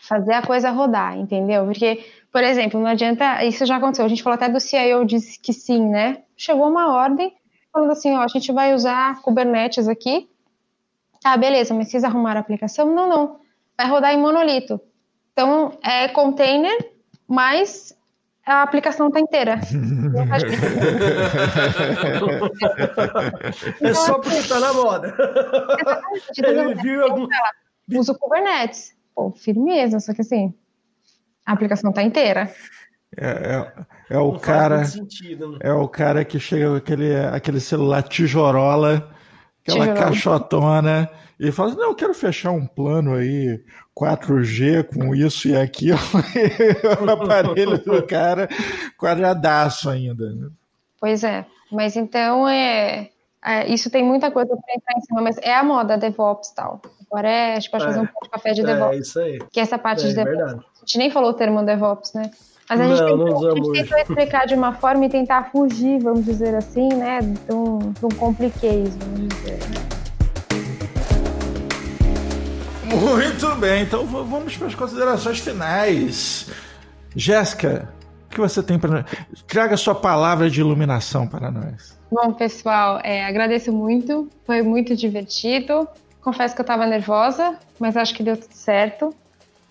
[0.02, 1.64] fazer a coisa rodar, entendeu?
[1.64, 5.38] Porque, por exemplo, não adianta, isso já aconteceu, a gente falou até do CIO disse
[5.38, 6.22] que sim, né?
[6.36, 7.32] Chegou uma ordem
[7.72, 10.28] falando assim, ó, a gente vai usar Kubernetes aqui,
[11.24, 12.94] Tá, beleza, mas vocês arrumaram a aplicação?
[12.94, 13.40] Não, não.
[13.78, 14.78] Vai rodar em monolito.
[15.32, 16.76] Então, é container,
[17.26, 17.96] mas
[18.44, 19.58] a aplicação tá inteira.
[23.80, 25.16] é só porque tá na moda.
[26.36, 27.26] Ele viu algum...
[27.90, 28.94] Usa o Kubernetes.
[29.14, 30.52] Pô, firmeza, só que assim,
[31.46, 32.52] a aplicação tá inteira.
[33.16, 33.72] É,
[34.10, 34.84] é, é o cara.
[34.84, 35.58] Sentido, né?
[35.62, 39.13] É o cara que chega com aquele, aquele celular tijorola
[39.64, 39.98] aquela Tijolo.
[39.98, 41.10] caixotona
[41.40, 43.60] e fala assim, não, eu quero fechar um plano aí
[43.98, 45.98] 4G com isso e aquilo,
[47.04, 48.48] o aparelho do cara
[48.98, 50.30] quadradaço ainda.
[50.30, 50.48] Né?
[51.00, 53.10] Pois é, mas então é,
[53.44, 56.54] é isso tem muita coisa para entrar em cima, mas é a moda DevOps e
[56.54, 56.80] tal.
[57.10, 58.96] Agora é, a gente pode é, fazer um café de DevOps.
[58.96, 59.38] É isso aí.
[59.52, 60.36] Que é essa parte é, de DevOps.
[60.36, 60.66] Verdade.
[60.76, 62.30] A gente nem falou o termo DevOps, né?
[62.76, 65.44] Mas a gente, não, tentou, não a gente tentou explicar de uma forma e tentar
[65.52, 69.58] fugir, vamos dizer assim, né, de um, de um compliquez, vamos dizer.
[72.84, 76.50] Muito bem, então vamos para as considerações finais.
[77.14, 77.88] Jéssica,
[78.26, 79.04] o que você tem para nós?
[79.46, 81.96] Traga sua palavra de iluminação para nós.
[82.10, 85.86] Bom, pessoal, é, agradeço muito, foi muito divertido.
[86.20, 89.14] Confesso que eu estava nervosa, mas acho que deu tudo certo.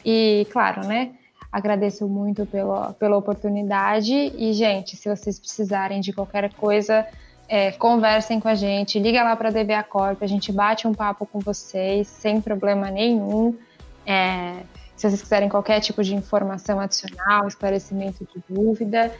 [0.05, 1.11] E, claro, né?
[1.53, 7.05] Agradeço muito pela, pela oportunidade e, gente, se vocês precisarem de qualquer coisa,
[7.47, 10.95] é, conversem com a gente, liga lá para a DBA Corp, a gente bate um
[10.95, 13.55] papo com vocês sem problema nenhum.
[14.03, 14.63] É,
[14.95, 19.11] Se vocês quiserem qualquer tipo de informação adicional, esclarecimento de dúvida.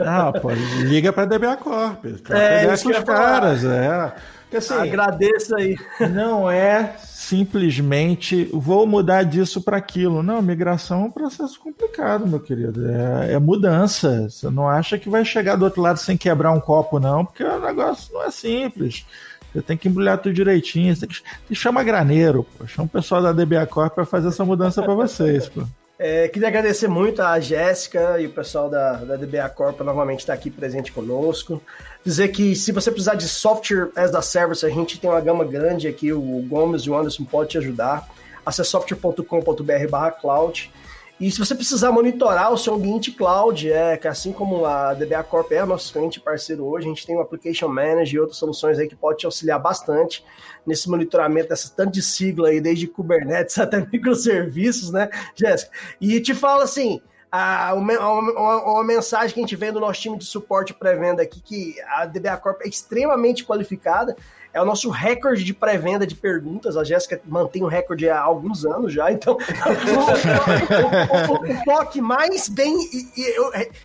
[0.00, 2.04] Ah, pô, liga para a DBA Corp.
[2.30, 4.12] É, isso que os caras, é.
[4.42, 5.76] Porque, assim, Agradeço aí.
[6.10, 6.96] Não é
[7.30, 10.24] simplesmente vou mudar disso para aquilo.
[10.24, 12.90] Não, migração é um processo complicado, meu querido.
[12.90, 14.28] É, é, mudança.
[14.28, 17.44] Você não acha que vai chegar do outro lado sem quebrar um copo, não, porque
[17.44, 19.06] o negócio não é simples.
[19.52, 20.94] Você tem que embrulhar tudo direitinho.
[20.94, 22.66] Você tem que, tem que chamar graneiro, pô.
[22.66, 25.62] Chama o pessoal da DBA Corp para fazer essa mudança para vocês, pô.
[26.02, 30.32] É, queria agradecer muito a Jéssica e o pessoal da, da DBA Corp novamente estar
[30.32, 31.60] aqui presente conosco.
[32.02, 35.44] Dizer que se você precisar de software as a service, a gente tem uma gama
[35.44, 38.08] grande aqui, o Gomes e o Anderson pode te ajudar.
[38.46, 40.72] Acesse software.com.br cloud
[41.20, 45.22] e se você precisar monitorar o seu ambiente cloud, é que assim como a DBA
[45.24, 48.78] Corp é nosso cliente parceiro hoje, a gente tem o Application Manager e outras soluções
[48.78, 50.24] aí que pode te auxiliar bastante
[50.66, 55.70] nesse monitoramento dessa tanto de sigla aí, desde Kubernetes até microserviços, né, Jéssica?
[56.00, 60.16] E te falo assim, a, uma, uma, mensagem que a gente vê do nosso time
[60.16, 64.16] de suporte pré-venda aqui, que a DBA Corp é extremamente qualificada,
[64.52, 66.76] é o nosso recorde de pré-venda de perguntas.
[66.76, 72.00] A Jéssica mantém o recorde há alguns anos já, então o, o, o, o toque
[72.00, 72.76] mais bem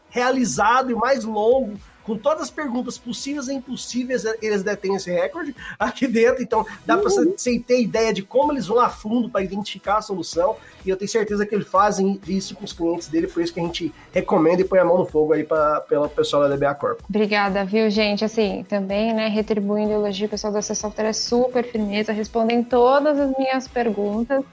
[0.09, 5.55] realizado e mais longo com todas as perguntas possíveis e impossíveis, eles detêm esse recorde
[5.77, 6.43] aqui dentro.
[6.43, 10.01] Então, dá para você ter ideia de como eles vão a fundo para identificar a
[10.01, 10.55] solução.
[10.85, 13.59] E eu tenho certeza que eles fazem isso com os clientes dele, por isso que
[13.59, 16.75] a gente recomenda e põe a mão no fogo aí para pela pessoal da DBA
[16.75, 16.99] Corp.
[17.09, 18.23] Obrigada, viu, gente?
[18.23, 23.19] Assim, também, né, retribuindo o elogio, o pessoal da Software é super firmeza, respondem todas
[23.19, 24.43] as minhas perguntas.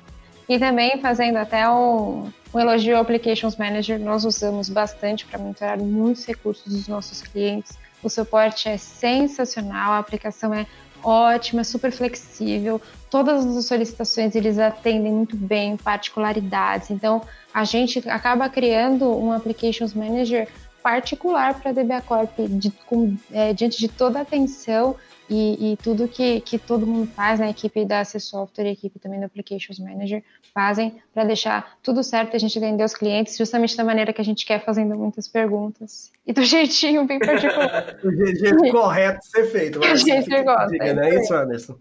[0.48, 5.78] E também fazendo até um, um elogio ao Applications Manager, nós usamos bastante para monitorar
[5.78, 7.78] muitos recursos dos nossos clientes.
[8.02, 10.66] O suporte é sensacional, a aplicação é
[11.02, 12.80] ótima, super flexível.
[13.10, 16.90] Todas as solicitações eles atendem muito bem, particularidades.
[16.90, 17.22] Então,
[17.52, 20.48] a gente acaba criando um Applications Manager
[20.82, 24.96] particular para a DBA Corp, de, com, é, diante de toda a atenção
[25.28, 27.50] e, e, tudo que, que todo mundo faz, né?
[27.50, 30.22] equipe da AC Software e a equipe também do Applications Manager,
[30.52, 34.20] fazem para deixar tudo certo e a gente atender os clientes justamente da maneira que
[34.20, 36.12] a gente quer, fazendo muitas perguntas.
[36.24, 37.96] E do jeitinho bem particular.
[38.04, 39.82] o jeito correto ser feito.
[39.82, 40.68] A gente gosta.
[40.68, 41.76] Diga, não é isso, Anderson?